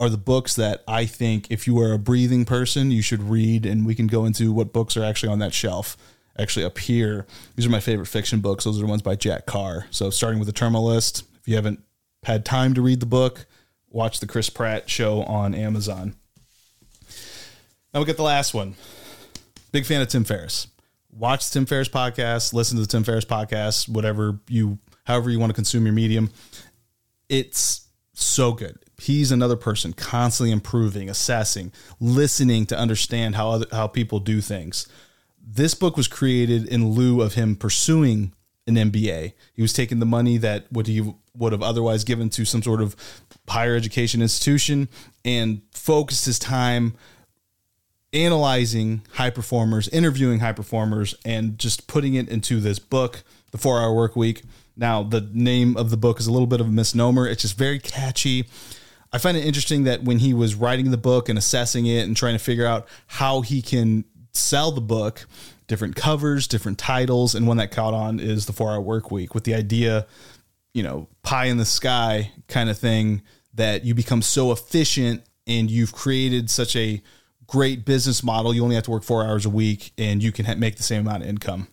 are 0.00 0.08
the 0.08 0.16
books 0.16 0.54
that 0.54 0.84
I 0.86 1.06
think 1.06 1.50
if 1.50 1.66
you 1.66 1.80
are 1.80 1.92
a 1.92 1.98
breathing 1.98 2.44
person, 2.44 2.92
you 2.92 3.02
should 3.02 3.22
read. 3.24 3.66
And 3.66 3.84
we 3.84 3.96
can 3.96 4.06
go 4.06 4.24
into 4.24 4.52
what 4.52 4.72
books 4.72 4.96
are 4.96 5.02
actually 5.02 5.32
on 5.32 5.40
that 5.40 5.52
shelf. 5.52 5.96
Actually, 6.38 6.64
up 6.64 6.78
here, 6.78 7.26
these 7.56 7.66
are 7.66 7.70
my 7.70 7.80
favorite 7.80 8.06
fiction 8.06 8.38
books. 8.38 8.62
Those 8.62 8.78
are 8.78 8.82
the 8.82 8.86
ones 8.86 9.02
by 9.02 9.16
Jack 9.16 9.46
Carr. 9.46 9.86
So, 9.90 10.10
starting 10.10 10.38
with 10.38 10.46
the 10.46 10.52
Terminal 10.52 10.84
List, 10.84 11.24
if 11.40 11.48
you 11.48 11.56
haven't 11.56 11.82
had 12.24 12.44
time 12.44 12.74
to 12.74 12.82
read 12.82 13.00
the 13.00 13.06
book, 13.06 13.46
watch 13.88 14.20
the 14.20 14.26
Chris 14.26 14.50
Pratt 14.50 14.88
show 14.90 15.22
on 15.22 15.54
Amazon. 15.54 16.14
Now 17.92 18.00
we 18.00 18.06
get 18.06 18.16
the 18.16 18.22
last 18.22 18.54
one. 18.54 18.74
Big 19.72 19.86
fan 19.86 20.00
of 20.00 20.08
Tim 20.08 20.24
Ferriss. 20.24 20.68
Watch 21.10 21.50
Tim 21.50 21.66
Ferriss 21.66 21.88
podcast, 21.88 22.52
listen 22.52 22.76
to 22.76 22.82
the 22.82 22.88
Tim 22.88 23.04
Ferriss 23.04 23.24
podcast, 23.24 23.88
whatever 23.88 24.38
you 24.48 24.78
however 25.04 25.30
you 25.30 25.38
want 25.40 25.50
to 25.50 25.54
consume 25.54 25.84
your 25.84 25.94
medium. 25.94 26.30
It's 27.28 27.88
so 28.12 28.52
good. 28.52 28.78
He's 29.00 29.32
another 29.32 29.56
person 29.56 29.92
constantly 29.92 30.52
improving, 30.52 31.08
assessing, 31.08 31.72
listening 31.98 32.66
to 32.66 32.78
understand 32.78 33.36
how 33.36 33.50
other, 33.50 33.66
how 33.72 33.86
people 33.86 34.20
do 34.20 34.40
things. 34.40 34.86
This 35.40 35.74
book 35.74 35.96
was 35.96 36.08
created 36.08 36.66
in 36.66 36.90
lieu 36.90 37.22
of 37.22 37.34
him 37.34 37.56
pursuing 37.56 38.34
an 38.68 38.76
MBA. 38.76 39.32
He 39.54 39.62
was 39.62 39.72
taking 39.72 39.98
the 39.98 40.06
money 40.06 40.36
that 40.38 40.70
would 40.70 40.86
he 40.86 41.14
would 41.34 41.52
have 41.52 41.62
otherwise 41.62 42.04
given 42.04 42.30
to 42.30 42.44
some 42.44 42.62
sort 42.62 42.80
of 42.80 42.94
higher 43.48 43.74
education 43.74 44.20
institution 44.22 44.88
and 45.24 45.62
focused 45.72 46.26
his 46.26 46.38
time 46.38 46.94
analyzing 48.12 49.02
high 49.14 49.30
performers, 49.30 49.88
interviewing 49.88 50.40
high 50.40 50.52
performers, 50.52 51.14
and 51.24 51.58
just 51.58 51.86
putting 51.86 52.14
it 52.14 52.28
into 52.28 52.60
this 52.60 52.78
book, 52.78 53.22
The 53.50 53.58
Four 53.58 53.80
Hour 53.80 53.94
Work 53.94 54.16
Week. 54.16 54.42
Now, 54.76 55.02
the 55.02 55.28
name 55.32 55.76
of 55.76 55.90
the 55.90 55.96
book 55.96 56.20
is 56.20 56.26
a 56.26 56.32
little 56.32 56.46
bit 56.46 56.60
of 56.60 56.68
a 56.68 56.70
misnomer. 56.70 57.26
It's 57.26 57.42
just 57.42 57.58
very 57.58 57.78
catchy. 57.78 58.46
I 59.12 59.18
find 59.18 59.36
it 59.36 59.44
interesting 59.44 59.84
that 59.84 60.04
when 60.04 60.18
he 60.18 60.34
was 60.34 60.54
writing 60.54 60.90
the 60.90 60.96
book 60.98 61.28
and 61.28 61.38
assessing 61.38 61.86
it 61.86 62.06
and 62.06 62.16
trying 62.16 62.34
to 62.34 62.38
figure 62.38 62.66
out 62.66 62.86
how 63.06 63.40
he 63.40 63.62
can 63.62 64.04
sell 64.32 64.70
the 64.70 64.80
book, 64.80 65.26
different 65.68 65.94
covers, 65.94 66.48
different 66.48 66.78
titles, 66.78 67.34
and 67.34 67.46
one 67.46 67.58
that 67.58 67.70
caught 67.70 67.94
on 67.94 68.18
is 68.18 68.46
the 68.46 68.52
Four 68.52 68.72
Hour 68.72 68.80
Work 68.80 69.10
Week 69.10 69.34
with 69.34 69.44
the 69.44 69.54
idea, 69.54 70.06
you 70.74 70.82
know, 70.82 71.06
pie 71.22 71.44
in 71.44 71.58
the 71.58 71.64
sky 71.64 72.32
kind 72.48 72.68
of 72.68 72.78
thing 72.78 73.22
that 73.54 73.84
you 73.84 73.94
become 73.94 74.22
so 74.22 74.50
efficient 74.50 75.22
and 75.46 75.70
you've 75.70 75.92
created 75.92 76.50
such 76.50 76.74
a 76.74 77.02
great 77.46 77.84
business 77.84 78.24
model. 78.24 78.54
You 78.54 78.62
only 78.62 78.74
have 78.74 78.84
to 78.84 78.90
work 78.90 79.04
four 79.04 79.24
hours 79.24 79.46
a 79.46 79.50
week 79.50 79.92
and 79.96 80.22
you 80.22 80.32
can 80.32 80.58
make 80.58 80.76
the 80.76 80.82
same 80.82 81.02
amount 81.02 81.22
of 81.22 81.28
income. 81.28 81.68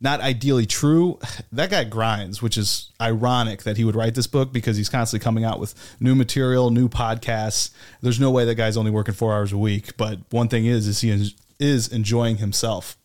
Not 0.00 0.20
ideally 0.20 0.66
true. 0.66 1.18
That 1.52 1.70
guy 1.70 1.84
grinds, 1.84 2.42
which 2.42 2.58
is 2.58 2.90
ironic 3.00 3.62
that 3.62 3.76
he 3.76 3.84
would 3.84 3.94
write 3.94 4.16
this 4.16 4.26
book 4.26 4.52
because 4.52 4.76
he's 4.76 4.88
constantly 4.88 5.22
coming 5.22 5.44
out 5.44 5.60
with 5.60 5.74
new 6.00 6.16
material, 6.16 6.70
new 6.70 6.88
podcasts. 6.88 7.70
There's 8.02 8.18
no 8.18 8.32
way 8.32 8.44
that 8.44 8.56
guy's 8.56 8.76
only 8.76 8.90
working 8.90 9.14
four 9.14 9.32
hours 9.32 9.52
a 9.52 9.58
week. 9.58 9.96
But 9.96 10.18
one 10.30 10.48
thing 10.48 10.66
is, 10.66 10.88
is 10.88 11.00
he 11.00 11.32
is 11.60 11.88
enjoying 11.88 12.38
himself. 12.38 12.96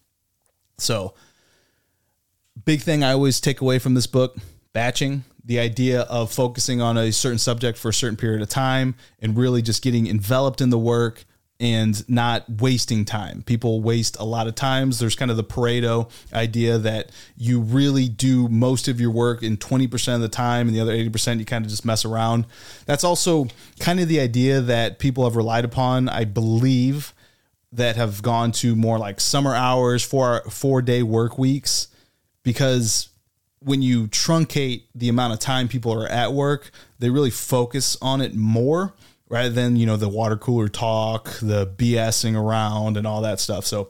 So, 0.81 1.13
big 2.65 2.81
thing 2.81 3.03
I 3.03 3.11
always 3.11 3.39
take 3.39 3.61
away 3.61 3.79
from 3.79 3.93
this 3.93 4.07
book 4.07 4.37
batching 4.73 5.23
the 5.43 5.59
idea 5.59 6.01
of 6.01 6.31
focusing 6.31 6.81
on 6.81 6.97
a 6.97 7.11
certain 7.11 7.39
subject 7.39 7.77
for 7.77 7.89
a 7.89 7.93
certain 7.93 8.17
period 8.17 8.41
of 8.41 8.49
time 8.49 8.95
and 9.19 9.37
really 9.37 9.61
just 9.61 9.81
getting 9.81 10.07
enveloped 10.07 10.61
in 10.61 10.69
the 10.69 10.77
work 10.77 11.25
and 11.59 12.07
not 12.07 12.45
wasting 12.47 13.03
time. 13.03 13.41
People 13.41 13.81
waste 13.81 14.15
a 14.19 14.23
lot 14.23 14.47
of 14.47 14.55
times. 14.55 14.99
There's 14.99 15.15
kind 15.15 15.29
of 15.29 15.37
the 15.37 15.43
Pareto 15.43 16.09
idea 16.33 16.77
that 16.77 17.11
you 17.35 17.59
really 17.59 18.07
do 18.07 18.47
most 18.47 18.87
of 18.87 19.01
your 19.01 19.11
work 19.11 19.43
in 19.43 19.57
20% 19.57 20.15
of 20.15 20.21
the 20.21 20.29
time 20.29 20.67
and 20.67 20.75
the 20.75 20.79
other 20.79 20.93
80% 20.93 21.39
you 21.39 21.45
kind 21.45 21.65
of 21.65 21.69
just 21.69 21.83
mess 21.83 22.05
around. 22.05 22.45
That's 22.85 23.03
also 23.03 23.47
kind 23.79 23.99
of 23.99 24.07
the 24.07 24.21
idea 24.21 24.61
that 24.61 24.99
people 24.99 25.25
have 25.25 25.35
relied 25.35 25.65
upon, 25.65 26.07
I 26.07 26.23
believe, 26.23 27.13
that 27.71 27.95
have 27.95 28.21
gone 28.21 28.51
to 28.51 28.75
more 28.75 28.97
like 28.97 29.19
summer 29.19 29.53
hours, 29.53 30.03
four 30.03 30.41
four 30.49 30.81
day 30.81 31.03
work 31.03 31.37
weeks 31.37 31.87
because 32.43 33.09
when 33.59 33.81
you 33.81 34.07
truncate 34.07 34.83
the 34.95 35.09
amount 35.09 35.33
of 35.33 35.39
time 35.39 35.67
people 35.67 35.93
are 35.93 36.07
at 36.07 36.33
work, 36.33 36.71
they 36.97 37.09
really 37.09 37.29
focus 37.29 37.97
on 38.01 38.21
it 38.21 38.33
more 38.33 38.93
rather 39.29 39.49
than 39.49 39.75
you 39.75 39.85
know 39.85 39.97
the 39.97 40.09
water 40.09 40.37
cooler 40.37 40.67
talk, 40.67 41.29
the 41.41 41.67
BSing 41.67 42.35
around, 42.35 42.97
and 42.97 43.05
all 43.05 43.21
that 43.21 43.39
stuff. 43.39 43.65
So 43.65 43.89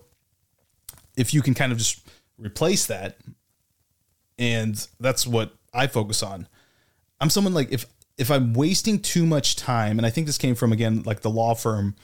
if 1.15 1.33
you 1.33 1.41
can 1.41 1.53
kind 1.53 1.71
of 1.71 1.77
just 1.77 2.05
replace 2.38 2.86
that, 2.88 3.17
and 4.38 4.88
that's 5.00 5.25
what 5.25 5.53
I 5.74 5.88
focus 5.88 6.24
on. 6.24 6.48
I'm 7.21 7.29
someone 7.29 7.53
like 7.53 7.71
if 7.71 7.86
if 8.17 8.29
I'm 8.29 8.53
wasting 8.53 9.00
too 9.00 9.25
much 9.25 9.55
time, 9.55 9.98
and 9.98 10.05
I 10.05 10.09
think 10.09 10.27
this 10.27 10.38
came 10.38 10.55
from 10.55 10.74
again 10.74 11.03
like 11.03 11.21
the 11.21 11.29
law 11.29 11.53
firm 11.55 11.95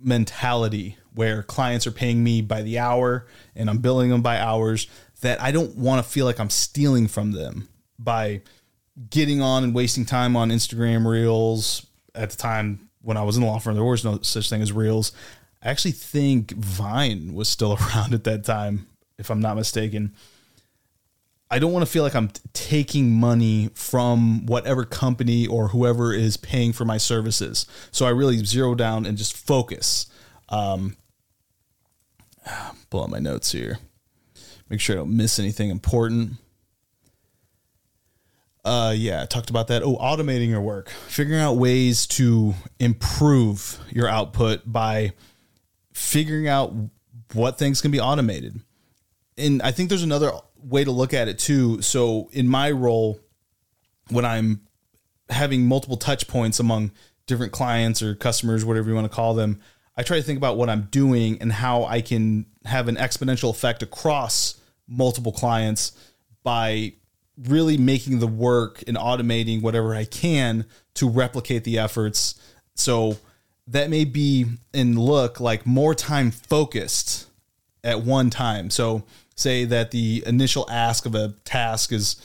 mentality 0.00 0.96
where 1.14 1.42
clients 1.42 1.86
are 1.86 1.92
paying 1.92 2.22
me 2.24 2.42
by 2.42 2.62
the 2.62 2.78
hour 2.78 3.26
and 3.54 3.70
I'm 3.70 3.78
billing 3.78 4.10
them 4.10 4.22
by 4.22 4.38
hours 4.38 4.88
that 5.20 5.40
I 5.40 5.52
don't 5.52 5.76
want 5.76 6.04
to 6.04 6.10
feel 6.10 6.26
like 6.26 6.40
I'm 6.40 6.50
stealing 6.50 7.06
from 7.08 7.32
them 7.32 7.68
by 7.98 8.42
getting 9.10 9.40
on 9.40 9.64
and 9.64 9.74
wasting 9.74 10.04
time 10.04 10.36
on 10.36 10.50
Instagram 10.50 11.06
reels, 11.06 11.86
at 12.14 12.30
the 12.30 12.36
time 12.36 12.88
when 13.02 13.16
I 13.16 13.22
was 13.22 13.36
in 13.36 13.42
the 13.42 13.48
law 13.48 13.58
firm, 13.58 13.74
there 13.74 13.84
was 13.84 14.04
no 14.04 14.20
such 14.22 14.48
thing 14.48 14.62
as 14.62 14.72
Reels. 14.72 15.12
I 15.62 15.70
actually 15.70 15.92
think 15.92 16.52
Vine 16.52 17.34
was 17.34 17.48
still 17.48 17.78
around 17.94 18.14
at 18.14 18.24
that 18.24 18.44
time, 18.44 18.86
if 19.18 19.30
I'm 19.30 19.40
not 19.40 19.56
mistaken. 19.56 20.14
I 21.50 21.58
don't 21.58 21.72
want 21.72 21.84
to 21.84 21.90
feel 21.90 22.02
like 22.02 22.14
I'm 22.14 22.30
taking 22.52 23.12
money 23.12 23.70
from 23.74 24.46
whatever 24.46 24.84
company 24.84 25.46
or 25.46 25.68
whoever 25.68 26.12
is 26.12 26.36
paying 26.36 26.72
for 26.72 26.84
my 26.84 26.96
services. 26.96 27.66
So 27.90 28.06
I 28.06 28.10
really 28.10 28.44
zero 28.44 28.74
down 28.74 29.06
and 29.06 29.16
just 29.16 29.36
focus. 29.36 30.06
Um, 30.48 30.96
pull 32.90 33.02
out 33.02 33.10
my 33.10 33.18
notes 33.18 33.52
here. 33.52 33.78
Make 34.68 34.80
sure 34.80 34.96
I 34.96 34.98
don't 34.98 35.16
miss 35.16 35.38
anything 35.38 35.70
important. 35.70 36.32
Uh, 38.64 38.94
yeah, 38.96 39.22
I 39.22 39.26
talked 39.26 39.50
about 39.50 39.68
that. 39.68 39.82
Oh, 39.82 39.96
automating 39.96 40.48
your 40.48 40.62
work, 40.62 40.88
figuring 40.88 41.40
out 41.40 41.54
ways 41.54 42.06
to 42.06 42.54
improve 42.80 43.78
your 43.90 44.08
output 44.08 44.62
by 44.64 45.12
figuring 45.92 46.48
out 46.48 46.72
what 47.34 47.58
things 47.58 47.82
can 47.82 47.90
be 47.90 48.00
automated. 48.00 48.58
And 49.36 49.60
I 49.60 49.70
think 49.70 49.90
there's 49.90 50.02
another 50.02 50.32
way 50.64 50.84
to 50.84 50.90
look 50.90 51.14
at 51.14 51.28
it 51.28 51.38
too. 51.38 51.82
So 51.82 52.28
in 52.32 52.48
my 52.48 52.70
role, 52.70 53.20
when 54.10 54.24
I'm 54.24 54.62
having 55.28 55.66
multiple 55.66 55.96
touch 55.96 56.26
points 56.28 56.60
among 56.60 56.92
different 57.26 57.52
clients 57.52 58.02
or 58.02 58.14
customers, 58.14 58.64
whatever 58.64 58.88
you 58.88 58.94
want 58.94 59.10
to 59.10 59.14
call 59.14 59.34
them, 59.34 59.60
I 59.96 60.02
try 60.02 60.16
to 60.16 60.22
think 60.22 60.38
about 60.38 60.56
what 60.56 60.68
I'm 60.68 60.88
doing 60.90 61.40
and 61.40 61.52
how 61.52 61.84
I 61.84 62.00
can 62.00 62.46
have 62.64 62.88
an 62.88 62.96
exponential 62.96 63.50
effect 63.50 63.82
across 63.82 64.60
multiple 64.88 65.32
clients 65.32 65.92
by 66.42 66.94
really 67.48 67.76
making 67.76 68.18
the 68.18 68.26
work 68.26 68.82
and 68.86 68.96
automating 68.96 69.62
whatever 69.62 69.94
I 69.94 70.04
can 70.04 70.66
to 70.94 71.08
replicate 71.08 71.64
the 71.64 71.78
efforts. 71.78 72.34
So 72.74 73.16
that 73.66 73.90
may 73.90 74.04
be 74.04 74.46
and 74.72 74.98
look 74.98 75.40
like 75.40 75.66
more 75.66 75.94
time 75.94 76.30
focused 76.30 77.26
at 77.82 78.02
one 78.02 78.30
time. 78.30 78.70
So 78.70 79.04
say 79.34 79.64
that 79.64 79.90
the 79.90 80.22
initial 80.26 80.68
ask 80.70 81.06
of 81.06 81.14
a 81.14 81.34
task 81.44 81.92
is 81.92 82.16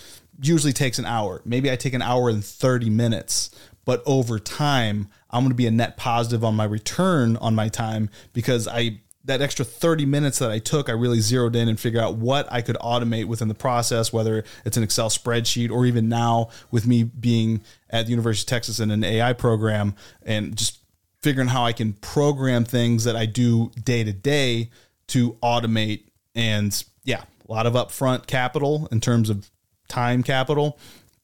usually 0.41 0.73
takes 0.73 0.99
an 0.99 1.05
hour. 1.05 1.41
Maybe 1.45 1.71
I 1.71 1.75
take 1.75 1.93
an 1.93 2.01
hour 2.01 2.29
and 2.29 2.43
30 2.43 2.89
minutes, 2.89 3.51
but 3.85 4.01
over 4.05 4.39
time 4.39 5.09
I'm 5.29 5.43
going 5.43 5.51
to 5.51 5.55
be 5.55 5.67
a 5.67 5.71
net 5.71 5.97
positive 5.97 6.43
on 6.43 6.55
my 6.55 6.65
return 6.65 7.37
on 7.37 7.55
my 7.55 7.69
time 7.69 8.09
because 8.33 8.67
I 8.67 9.01
that 9.25 9.41
extra 9.41 9.65
30 9.65 10.05
minutes 10.05 10.39
that 10.39 10.49
I 10.49 10.59
took, 10.59 10.89
I 10.89 10.93
really 10.93 11.19
zeroed 11.19 11.55
in 11.55 11.67
and 11.67 11.79
figured 11.79 12.01
out 12.01 12.15
what 12.15 12.51
I 12.51 12.61
could 12.61 12.77
automate 12.77 13.25
within 13.25 13.47
the 13.47 13.53
process, 13.53 14.11
whether 14.11 14.43
it's 14.65 14.77
an 14.77 14.83
Excel 14.83 15.09
spreadsheet 15.09 15.69
or 15.71 15.85
even 15.85 16.09
now 16.09 16.49
with 16.71 16.87
me 16.87 17.03
being 17.03 17.61
at 17.89 18.05
the 18.05 18.11
University 18.11 18.43
of 18.43 18.47
Texas 18.49 18.79
in 18.79 18.91
an 18.91 19.03
AI 19.03 19.33
program 19.33 19.93
and 20.23 20.55
just 20.55 20.79
figuring 21.21 21.49
how 21.49 21.63
I 21.63 21.73
can 21.73 21.93
program 21.93 22.65
things 22.65 23.03
that 23.03 23.15
I 23.15 23.25
do 23.25 23.71
day 23.83 24.03
to 24.03 24.13
day 24.13 24.71
to 25.07 25.33
automate. 25.43 26.05
And 26.33 26.83
yeah, 27.09 27.23
a 27.47 27.51
lot 27.51 27.65
of 27.65 27.73
upfront 27.73 28.27
capital 28.27 28.87
in 28.91 29.01
terms 29.01 29.31
of 29.31 29.49
time 29.87 30.21
capital, 30.21 30.77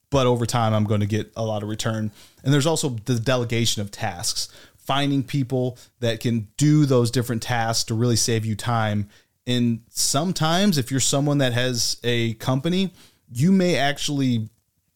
but 0.09 0.25
over 0.25 0.47
time, 0.47 0.73
I'm 0.73 0.85
going 0.85 1.01
to 1.01 1.05
get 1.05 1.31
a 1.35 1.45
lot 1.45 1.61
of 1.61 1.69
return. 1.69 2.11
And 2.43 2.51
there's 2.51 2.65
also 2.65 2.89
the 2.89 3.19
delegation 3.19 3.83
of 3.83 3.91
tasks 3.91 4.49
finding 4.75 5.23
people 5.23 5.77
that 5.99 6.19
can 6.19 6.47
do 6.57 6.85
those 6.85 7.11
different 7.11 7.43
tasks 7.43 7.83
to 7.85 7.93
really 7.93 8.15
save 8.15 8.45
you 8.45 8.55
time. 8.55 9.09
And 9.45 9.81
sometimes, 9.89 10.79
if 10.79 10.89
you're 10.89 10.99
someone 10.99 11.37
that 11.37 11.53
has 11.53 11.97
a 12.03 12.33
company, 12.35 12.91
you 13.31 13.51
may 13.51 13.77
actually 13.77 14.49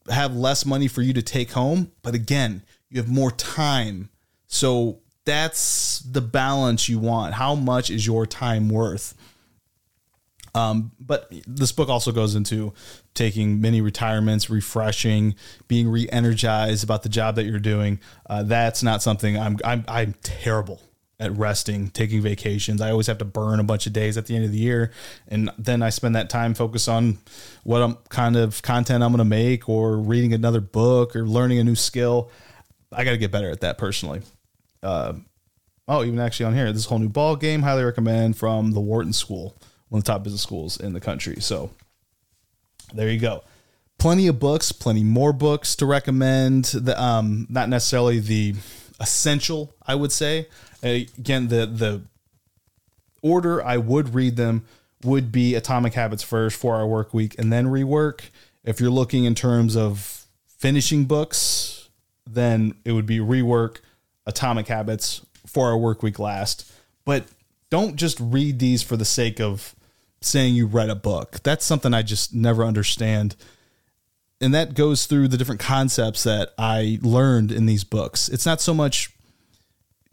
have 0.08 0.34
less 0.34 0.66
money 0.66 0.88
for 0.88 1.02
you 1.02 1.12
to 1.12 1.22
take 1.22 1.52
home. 1.52 1.92
But 2.02 2.16
again, 2.16 2.62
you 2.88 3.00
have 3.00 3.08
more 3.08 3.30
time. 3.30 4.10
So 4.48 4.98
that's 5.24 6.00
the 6.00 6.20
balance 6.20 6.88
you 6.88 6.98
want. 6.98 7.34
How 7.34 7.54
much 7.54 7.90
is 7.90 8.06
your 8.06 8.26
time 8.26 8.68
worth? 8.68 9.14
Um, 10.54 10.92
but 10.98 11.32
this 11.46 11.72
book 11.72 11.88
also 11.88 12.12
goes 12.12 12.34
into 12.34 12.72
taking 13.14 13.60
many 13.60 13.80
retirements, 13.80 14.50
refreshing, 14.50 15.34
being 15.68 15.88
re-energized 15.88 16.84
about 16.84 17.02
the 17.02 17.08
job 17.08 17.36
that 17.36 17.44
you're 17.44 17.58
doing. 17.58 18.00
Uh, 18.28 18.42
that's 18.42 18.82
not 18.82 19.02
something 19.02 19.38
I'm, 19.38 19.58
I'm 19.64 19.84
I'm 19.88 20.14
terrible 20.22 20.82
at 21.18 21.36
resting, 21.36 21.88
taking 21.90 22.22
vacations. 22.22 22.80
I 22.80 22.90
always 22.90 23.06
have 23.06 23.18
to 23.18 23.26
burn 23.26 23.60
a 23.60 23.64
bunch 23.64 23.86
of 23.86 23.92
days 23.92 24.16
at 24.16 24.26
the 24.26 24.34
end 24.34 24.44
of 24.44 24.52
the 24.52 24.58
year, 24.58 24.90
and 25.28 25.50
then 25.58 25.82
I 25.82 25.90
spend 25.90 26.16
that 26.16 26.30
time 26.30 26.54
focus 26.54 26.88
on 26.88 27.18
what 27.62 27.82
I'm 27.82 27.96
kind 28.08 28.36
of 28.36 28.62
content 28.62 29.04
I'm 29.04 29.10
going 29.10 29.18
to 29.18 29.24
make, 29.24 29.68
or 29.68 29.98
reading 29.98 30.32
another 30.32 30.60
book, 30.60 31.14
or 31.14 31.26
learning 31.26 31.58
a 31.58 31.64
new 31.64 31.76
skill. 31.76 32.30
I 32.90 33.04
got 33.04 33.12
to 33.12 33.18
get 33.18 33.30
better 33.30 33.50
at 33.50 33.60
that 33.60 33.78
personally. 33.78 34.22
Uh, 34.82 35.12
oh, 35.86 36.02
even 36.02 36.18
actually 36.18 36.46
on 36.46 36.54
here, 36.54 36.72
this 36.72 36.86
whole 36.86 36.98
new 36.98 37.08
ball 37.08 37.36
game, 37.36 37.62
highly 37.62 37.84
recommend 37.84 38.36
from 38.36 38.72
the 38.72 38.80
Wharton 38.80 39.12
School 39.12 39.56
one 39.90 39.98
of 39.98 40.04
the 40.04 40.12
top 40.12 40.24
business 40.24 40.42
schools 40.42 40.80
in 40.80 40.94
the 40.94 41.00
country. 41.00 41.36
So 41.40 41.70
there 42.94 43.10
you 43.10 43.20
go. 43.20 43.44
Plenty 43.98 44.26
of 44.28 44.40
books, 44.40 44.72
plenty 44.72 45.04
more 45.04 45.32
books 45.34 45.76
to 45.76 45.86
recommend. 45.86 46.64
The 46.64 47.00
um, 47.00 47.46
not 47.50 47.68
necessarily 47.68 48.18
the 48.18 48.54
essential, 48.98 49.74
I 49.86 49.94
would 49.94 50.12
say. 50.12 50.48
Again, 50.82 51.48
the 51.48 51.66
the 51.66 52.02
order 53.22 53.62
I 53.62 53.76
would 53.76 54.14
read 54.14 54.36
them 54.36 54.64
would 55.04 55.30
be 55.30 55.54
Atomic 55.54 55.94
Habits 55.94 56.22
first, 56.22 56.56
Four 56.56 56.76
Hour 56.76 56.86
Work 56.86 57.12
Week, 57.12 57.34
and 57.38 57.52
then 57.52 57.66
Rework. 57.66 58.30
If 58.64 58.80
you're 58.80 58.90
looking 58.90 59.24
in 59.24 59.34
terms 59.34 59.76
of 59.76 60.26
finishing 60.46 61.04
books, 61.04 61.88
then 62.26 62.74
it 62.84 62.92
would 62.92 63.06
be 63.06 63.18
Rework, 63.18 63.78
Atomic 64.26 64.68
Habits, 64.68 65.24
Four 65.46 65.70
Hour 65.70 65.78
Work 65.78 66.02
Week 66.02 66.18
last. 66.18 66.70
But 67.04 67.24
don't 67.70 67.96
just 67.96 68.18
read 68.20 68.58
these 68.58 68.82
for 68.82 68.96
the 68.96 69.04
sake 69.04 69.40
of 69.40 69.74
saying 70.22 70.54
you 70.54 70.66
read 70.66 70.90
a 70.90 70.94
book. 70.94 71.40
That's 71.42 71.64
something 71.64 71.94
I 71.94 72.02
just 72.02 72.34
never 72.34 72.64
understand. 72.64 73.36
And 74.40 74.54
that 74.54 74.74
goes 74.74 75.06
through 75.06 75.28
the 75.28 75.36
different 75.36 75.60
concepts 75.60 76.24
that 76.24 76.52
I 76.58 76.98
learned 77.02 77.52
in 77.52 77.66
these 77.66 77.84
books. 77.84 78.28
It's 78.28 78.46
not 78.46 78.60
so 78.60 78.74
much 78.74 79.10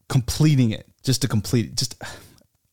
completing 0.10 0.72
it, 0.72 0.88
just 1.04 1.22
to 1.22 1.28
complete 1.28 1.66
it, 1.66 1.76
just 1.76 2.02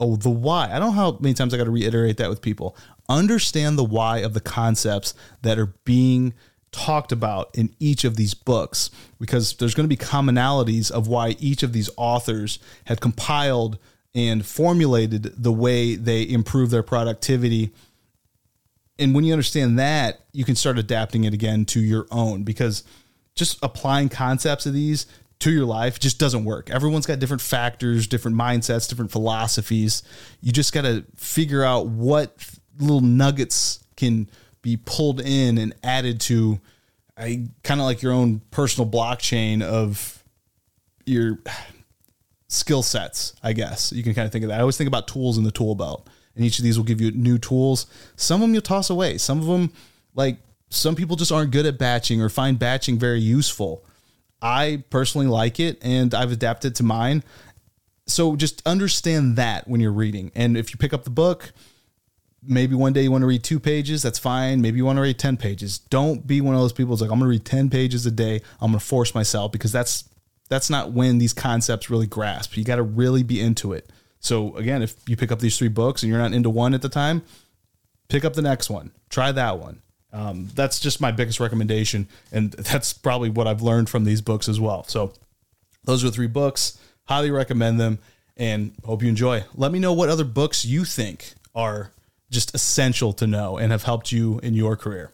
oh, 0.01 0.16
the 0.16 0.31
why. 0.31 0.66
I 0.66 0.79
don't 0.79 0.94
know 0.94 1.03
how 1.03 1.18
many 1.20 1.35
times 1.35 1.55
I 1.55 1.57
got 1.57 1.64
to 1.64 1.70
reiterate 1.70 2.16
that 2.18 2.29
with 2.29 2.42
people. 2.42 2.77
Understand 3.09 3.79
the 3.79 3.85
why 3.85 4.18
of 4.18 4.35
the 4.35 4.40
concepts 4.40 5.14
that 5.42 5.59
are 5.59 5.75
being 5.85 6.35
talked 6.73 7.12
about 7.12 7.51
in 7.55 7.73
each 7.79 8.03
of 8.03 8.16
these 8.16 8.35
books 8.35 8.90
because 9.20 9.55
there's 9.57 9.75
going 9.75 9.88
to 9.88 9.97
be 9.97 9.97
commonalities 9.97 10.90
of 10.90 11.07
why 11.07 11.31
each 11.38 11.62
of 11.62 11.73
these 11.73 11.88
authors 11.97 12.59
had 12.87 13.01
compiled 13.01 13.79
and 14.14 14.44
formulated 14.44 15.42
the 15.42 15.53
way 15.53 15.96
they 15.96 16.29
improve 16.29 16.70
their 16.70 16.83
productivity. 16.83 17.72
And 18.98 19.14
when 19.14 19.24
you 19.24 19.33
understand 19.33 19.79
that, 19.79 20.20
you 20.33 20.44
can 20.44 20.55
start 20.55 20.79
adapting 20.79 21.24
it 21.24 21.35
again 21.35 21.64
to 21.66 21.81
your 21.81 22.07
own 22.11 22.44
because 22.44 22.85
just 23.35 23.59
applying 23.62 24.09
concepts 24.09 24.66
of 24.66 24.72
these 24.72 25.07
to 25.40 25.50
your 25.50 25.64
life 25.64 25.98
just 25.98 26.18
doesn't 26.18 26.44
work. 26.44 26.70
Everyone's 26.70 27.07
got 27.07 27.18
different 27.18 27.42
factors, 27.42 28.07
different 28.07 28.37
mindsets, 28.37 28.88
different 28.88 29.11
philosophies. 29.11 30.03
You 30.40 30.53
just 30.53 30.72
got 30.72 30.83
to 30.83 31.05
figure 31.16 31.64
out 31.64 31.87
what 31.87 32.37
little 32.79 33.00
nuggets 33.00 33.85
can 33.96 34.29
be 34.62 34.77
pulled 34.77 35.20
in 35.20 35.59
and 35.59 35.74
added 35.83 36.20
to 36.22 36.61
I 37.16 37.46
kind 37.62 37.81
of 37.81 37.87
like 37.87 38.03
your 38.03 38.12
own 38.12 38.40
personal 38.50 38.88
blockchain 38.90 39.62
of 39.62 40.22
your 41.07 41.38
skill 42.48 42.83
sets, 42.83 43.35
I 43.42 43.52
guess. 43.52 43.92
You 43.92 44.02
can 44.02 44.14
kind 44.14 44.26
of 44.26 44.33
think 44.33 44.44
of 44.44 44.50
that. 44.50 44.59
I 44.59 44.61
always 44.61 44.76
think 44.76 44.88
about 44.88 45.09
tools 45.09 45.38
in 45.38 45.44
the 45.44 45.50
tool 45.50 45.74
belt, 45.74 46.09
and 46.37 46.44
each 46.44 46.59
of 46.59 46.64
these 46.64 46.76
will 46.76 46.85
give 46.85 47.00
you 47.00 47.11
new 47.12 47.38
tools. 47.38 47.87
Some 48.16 48.40
of 48.40 48.48
them 48.48 48.54
you'll 48.54 48.62
toss 48.62 48.90
away. 48.90 49.18
Some 49.18 49.40
of 49.40 49.46
them, 49.46 49.72
like 50.14 50.38
some 50.70 50.94
people 50.94 51.16
just 51.16 51.33
aren't 51.33 51.50
good 51.50 51.66
at 51.66 51.78
batching 51.78 52.20
or 52.20 52.28
find 52.28 52.59
batching 52.59 52.98
very 52.98 53.20
useful. 53.20 53.85
I 54.42 54.83
personally 54.90 55.26
like 55.26 55.59
it 55.59 55.78
and 55.83 56.12
I've 56.12 56.33
adapted 56.33 56.74
to 56.76 56.83
mine. 56.83 57.22
So 58.07 58.37
just 58.37 58.61
understand 58.66 59.37
that 59.37 59.66
when 59.66 59.80
you're 59.80 59.92
reading. 59.92 60.30
And 60.35 60.57
if 60.57 60.72
you 60.72 60.76
pick 60.76 60.92
up 60.92 61.04
the 61.04 61.11
book, 61.11 61.52
maybe 62.42 62.74
one 62.74 62.92
day 62.92 63.02
you 63.02 63.11
want 63.11 63.22
to 63.22 63.26
read 63.26 63.42
two 63.42 63.59
pages, 63.59 64.02
that's 64.02 64.18
fine. 64.18 64.61
Maybe 64.61 64.76
you 64.76 64.85
want 64.85 64.96
to 64.98 65.02
read 65.02 65.18
10 65.18 65.38
pages. 65.38 65.78
Don't 65.78 66.26
be 66.26 66.42
one 66.42 66.54
of 66.54 66.61
those 66.61 66.74
people 66.74 66.92
who's 66.92 67.00
like, 67.00 67.11
I'm 67.11 67.18
going 67.18 67.30
to 67.30 67.30
read 67.30 67.46
10 67.46 67.70
pages 67.70 68.04
a 68.04 68.11
day. 68.11 68.42
I'm 68.61 68.72
going 68.72 68.80
to 68.80 68.85
force 68.85 69.14
myself 69.14 69.52
because 69.52 69.72
that's 69.72 70.04
that's 70.48 70.70
not 70.70 70.92
when 70.92 71.18
these 71.18 71.33
concepts 71.33 71.90
really 71.90 72.07
grasp. 72.07 72.57
You 72.57 72.64
got 72.64 72.76
to 72.76 72.83
really 72.83 73.22
be 73.22 73.40
into 73.40 73.72
it. 73.72 73.90
So 74.20 74.57
again, 74.57 74.83
if 74.83 74.96
you 75.07 75.16
pick 75.16 75.33
up 75.33 75.40
these 75.40 75.59
three 75.59 75.68
books 75.68 76.02
and 76.02 76.11
you're 76.11 76.18
not 76.18 76.33
into 76.33 76.50
one 76.50 76.74
at 76.74 76.83
the 76.83 76.88
time, 76.88 77.22
pick 78.09 78.24
up 78.24 78.35
the 78.35 78.42
next 78.42 78.70
one. 78.70 78.92
Try 79.11 79.33
that 79.33 79.59
one. 79.59 79.83
Um, 80.12 80.48
that's 80.54 80.78
just 80.78 81.00
my 81.00 81.11
biggest 81.11 81.40
recommendation, 81.40 82.09
and 82.30 82.52
that's 82.52 82.92
probably 82.92 83.30
what 83.30 83.46
I've 83.46 83.62
learned 83.62 83.90
from 83.90 84.04
these 84.04 84.20
books 84.20 84.48
as 84.48 84.61
well. 84.61 84.85
So 84.85 85.12
those 85.85 86.04
are 86.04 86.11
three 86.11 86.28
books. 86.28 86.78
Highly 87.07 87.30
recommend 87.30 87.80
them, 87.80 87.98
and 88.37 88.72
hope 88.85 89.02
you 89.02 89.09
enjoy. 89.09 89.44
Let 89.54 89.72
me 89.72 89.78
know 89.78 89.92
what 89.92 90.09
other 90.09 90.24
books 90.24 90.64
you 90.64 90.85
think 90.85 91.35
are 91.54 91.90
just 92.30 92.54
essential 92.54 93.12
to 93.14 93.26
know 93.26 93.59
and 93.59 93.72
have 93.72 93.83
helped 93.83 94.12
you 94.12 94.38
in 94.42 94.54
your 94.54 94.76
career. 94.76 95.11